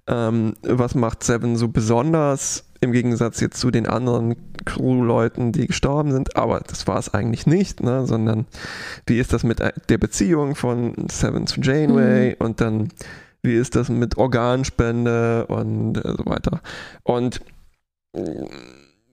[0.08, 6.12] Ähm, was macht Seven so besonders im Gegensatz jetzt zu den anderen Crew-Leuten, die gestorben
[6.12, 6.36] sind?
[6.36, 8.06] Aber das war es eigentlich nicht, ne?
[8.06, 8.46] sondern
[9.06, 9.60] wie ist das mit
[9.90, 12.46] der Beziehung von Seven zu Janeway mhm.
[12.46, 12.90] und dann
[13.46, 16.62] wie ist das mit Organspende und äh, so weiter.
[17.04, 17.42] Und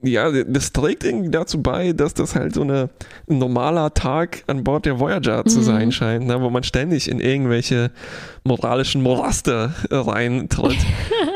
[0.03, 2.91] ja, das trägt irgendwie dazu bei, dass das halt so eine,
[3.29, 5.63] ein normaler Tag an Bord der Voyager zu mhm.
[5.63, 7.91] sein scheint, ne, wo man ständig in irgendwelche
[8.45, 10.79] moralischen Moraste reintritt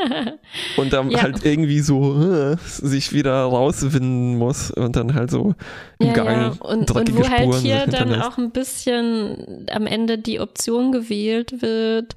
[0.77, 1.21] und dann ja.
[1.21, 5.55] halt irgendwie so äh, sich wieder rauswinden muss und dann halt so
[5.99, 6.47] im ja, Gang ja.
[6.59, 10.39] Und, dreckige und wo halt Spuren halt hier dann auch ein bisschen am Ende die
[10.39, 12.15] Option gewählt wird,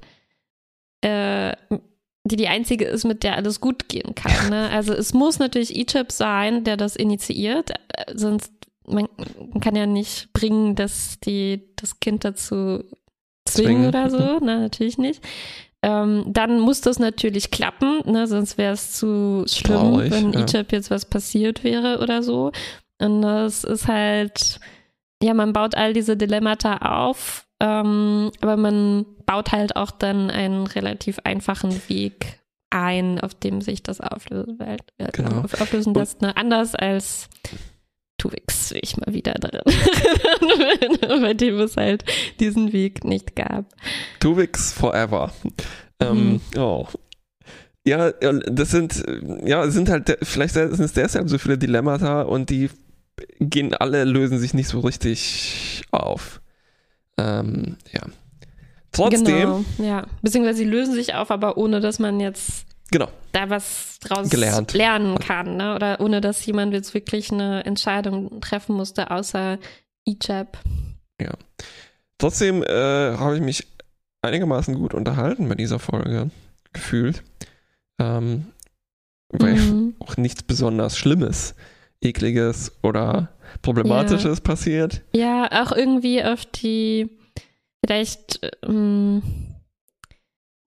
[1.01, 1.53] äh,
[2.31, 4.49] die die einzige ist, mit der alles gut gehen kann.
[4.49, 4.69] Ne?
[4.69, 8.51] Also es muss natürlich Egypt sein, der das initiiert, äh, sonst
[8.87, 9.07] man,
[9.59, 12.83] kann ja nicht bringen, dass die das Kind dazu
[13.45, 14.59] zwingen, oder so, ne?
[14.59, 15.23] natürlich nicht.
[15.83, 18.27] Ähm, dann muss das natürlich klappen, ne?
[18.27, 20.45] sonst wäre es zu schlimm, Traurig, wenn ja.
[20.71, 22.51] Jetzt was passiert wäre oder so.
[22.99, 24.59] Und das ist halt,
[25.23, 30.65] ja, man baut all diese Dilemmata auf, ähm, aber man baut halt auch dann einen
[30.65, 32.39] relativ einfachen Weg
[32.71, 34.77] ein, auf dem sich das auflösen, äh,
[35.11, 35.43] genau.
[35.43, 36.23] auflösen lässt.
[36.23, 36.35] Ne?
[36.35, 37.29] Anders als
[38.23, 39.61] will ich mal wieder daran
[41.21, 42.03] bei dem es halt
[42.39, 43.65] diesen Weg nicht gab.
[44.19, 45.31] Tuvix forever.
[45.99, 46.59] Ähm, mhm.
[46.59, 46.87] oh.
[47.83, 49.03] Ja, das sind,
[49.43, 52.69] ja, sind halt, vielleicht sind es deshalb so viele Dilemmata und die
[53.39, 56.41] gehen alle, lösen sich nicht so richtig auf.
[57.21, 58.01] Ähm, ja.
[58.91, 59.25] Trotzdem.
[59.25, 60.05] Genau, ja.
[60.21, 63.07] Beziehungsweise sie lösen sich auf, aber ohne dass man jetzt genau.
[63.31, 64.73] da was draus Gelernt.
[64.73, 65.75] lernen kann, ne?
[65.75, 69.59] Oder ohne dass jemand jetzt wirklich eine Entscheidung treffen musste, außer
[70.05, 70.57] Ijab.
[71.21, 71.31] Ja.
[72.17, 73.67] Trotzdem äh, habe ich mich
[74.21, 76.29] einigermaßen gut unterhalten bei dieser Folge
[76.73, 77.23] gefühlt.
[77.99, 78.47] Ähm,
[79.29, 79.95] weil mhm.
[79.99, 81.55] auch nichts besonders Schlimmes,
[82.01, 83.29] Ekliges oder
[83.61, 84.43] Problematisches ja.
[84.43, 85.01] passiert.
[85.13, 87.09] Ja, auch irgendwie auf die
[87.83, 89.21] vielleicht ähm,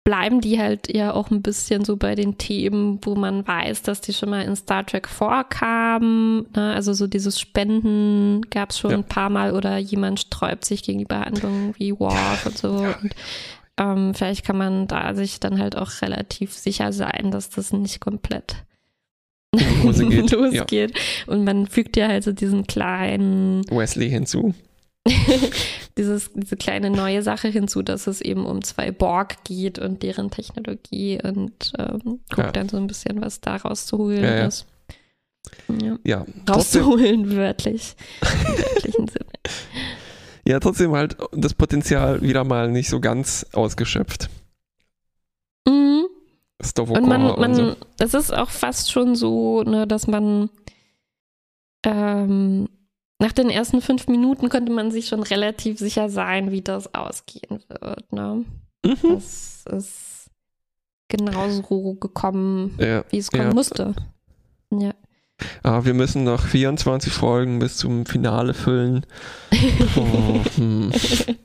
[0.08, 4.00] bleiben die halt ja auch ein bisschen so bei den Themen, wo man weiß, dass
[4.00, 6.46] die schon mal in Star Trek vorkamen.
[6.56, 6.72] Ne?
[6.72, 8.96] Also so dieses Spenden gab es schon ja.
[8.96, 12.70] ein paar Mal oder jemand sträubt sich gegenüber Handlungen wie Worf und so.
[13.02, 13.14] Und
[13.76, 18.00] ähm, vielleicht kann man da sich dann halt auch relativ sicher sein, dass das nicht
[18.00, 18.56] komplett
[19.82, 20.30] losgeht.
[20.32, 20.90] losgeht.
[20.96, 21.32] Ja.
[21.32, 24.54] Und man fügt ja halt so diesen kleinen Wesley hinzu.
[25.96, 30.30] dieses, diese kleine neue Sache hinzu, dass es eben um zwei Borg geht und deren
[30.30, 32.52] Technologie und ähm, guckt ja.
[32.52, 34.66] dann so ein bisschen, was da rauszuholen ja, ist.
[35.80, 35.98] Ja.
[36.04, 36.26] ja.
[36.48, 37.96] Rauszuholen, wörtlich.
[38.20, 38.28] Im
[38.58, 39.30] wörtlichen Sinne.
[40.46, 44.28] Ja, trotzdem halt das Potenzial wieder mal nicht so ganz ausgeschöpft.
[45.66, 45.97] Mhm.
[46.76, 47.76] Und man, man, so.
[48.00, 50.50] es ist auch fast schon so, ne, dass man
[51.84, 52.68] ähm,
[53.20, 57.62] nach den ersten fünf Minuten konnte man sich schon relativ sicher sein, wie das ausgehen
[57.68, 58.12] wird.
[58.12, 58.44] Ne?
[58.84, 58.96] Mhm.
[59.02, 60.30] Das ist
[61.08, 63.54] genauso gekommen, ja, wie es kommen ja.
[63.54, 63.94] musste.
[64.70, 64.94] Ja.
[65.62, 69.06] Aber wir müssen noch 24 Folgen bis zum Finale füllen.
[69.96, 70.92] Oh, hm.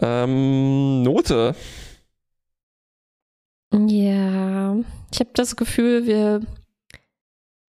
[0.00, 1.54] ähm, Note.
[3.72, 4.76] Ja,
[5.12, 6.40] ich habe das Gefühl, wir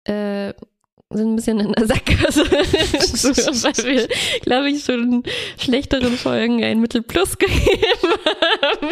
[0.03, 0.53] äh,
[1.09, 2.43] sind ein bisschen in der Sackgasse,
[2.99, 4.07] so, weil wir,
[4.41, 5.23] glaube ich, schon
[5.57, 8.89] schlechteren Folgen ein Mittel Plus gegeben haben.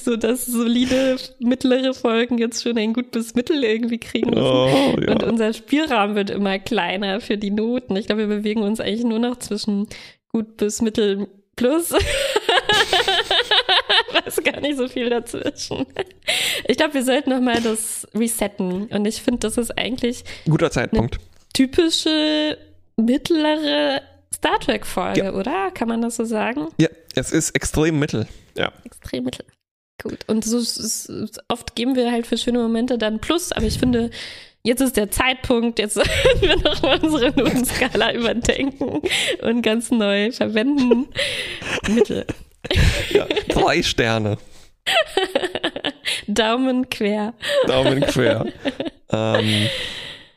[0.00, 4.42] so dass solide mittlere Folgen jetzt schon ein gut bis Mittel irgendwie kriegen müssen.
[4.42, 5.12] Oh, ja.
[5.12, 7.96] Und unser Spielrahmen wird immer kleiner für die Noten.
[7.96, 9.88] Ich glaube, wir bewegen uns eigentlich nur noch zwischen
[10.28, 11.94] gut bis mittel plus.
[14.24, 15.86] weiß gar nicht so viel dazwischen.
[16.66, 18.86] Ich glaube, wir sollten nochmal das resetten.
[18.86, 20.24] Und ich finde, das ist eigentlich.
[20.46, 21.18] Guter Zeitpunkt.
[21.52, 22.58] typische
[22.96, 24.02] mittlere
[24.34, 25.32] Star Trek-Folge, ja.
[25.32, 25.70] oder?
[25.72, 26.68] Kann man das so sagen?
[26.78, 28.26] Ja, es ist extrem mittel.
[28.56, 28.72] Ja.
[28.84, 29.44] Extrem mittel.
[30.02, 30.18] Gut.
[30.28, 31.10] Und so ist,
[31.48, 34.10] oft geben wir halt für schöne Momente dann Plus, aber ich finde,
[34.62, 39.02] jetzt ist der Zeitpunkt, jetzt sollten wir nochmal unsere Notenskala überdenken
[39.42, 41.08] und ganz neu verwenden.
[41.88, 42.26] Mittel.
[43.10, 44.38] Ja, drei Sterne.
[46.26, 47.34] Daumen quer.
[47.66, 48.46] Daumen quer.
[49.12, 49.68] Ähm,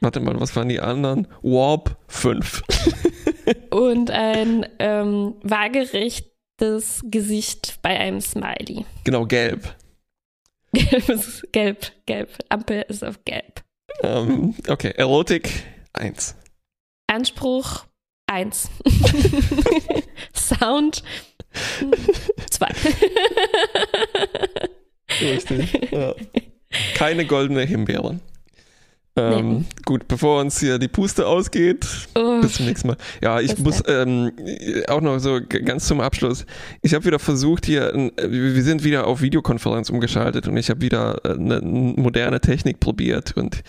[0.02, 1.28] warte mal, was waren die anderen?
[1.44, 2.64] Warp 5.
[3.70, 8.84] Und ein ähm, waagerechtes Gesicht bei einem Smiley.
[9.04, 9.76] Genau, gelb.
[10.74, 12.32] Gelb ist gelb, gelb.
[12.50, 13.64] Ampel ist auf gelb.
[14.02, 15.52] Ähm, okay, Erotik
[15.94, 16.36] 1.
[17.06, 17.86] Anspruch
[18.26, 18.70] 1.
[20.34, 21.04] Sound
[22.50, 22.68] Zwei.
[25.22, 25.92] Richtig.
[25.92, 26.16] Ja.
[26.96, 28.22] Keine goldene Himbeeren.
[29.16, 29.66] Ähm, nee.
[29.86, 31.86] Gut, bevor uns hier die Puste ausgeht,
[32.16, 32.98] oh, bis zum nächsten Mal.
[33.22, 34.32] Ja, ich muss ähm,
[34.88, 36.48] auch noch so ganz zum Abschluss.
[36.82, 41.22] Ich habe wieder versucht hier, wir sind wieder auf Videokonferenz umgeschaltet und ich habe wieder
[41.26, 43.62] äh, eine moderne Technik probiert und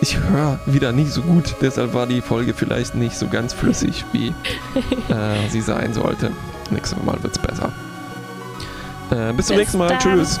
[0.00, 1.56] ich höre wieder nicht so gut.
[1.60, 4.28] Deshalb war die Folge vielleicht nicht so ganz flüssig, wie
[5.12, 6.30] äh, sie sein sollte.
[6.70, 7.70] Nächstes Mal wird es besser.
[9.10, 9.88] Äh, bis zum bis nächsten Mal.
[9.88, 9.98] Dann.
[9.98, 10.40] Tschüss.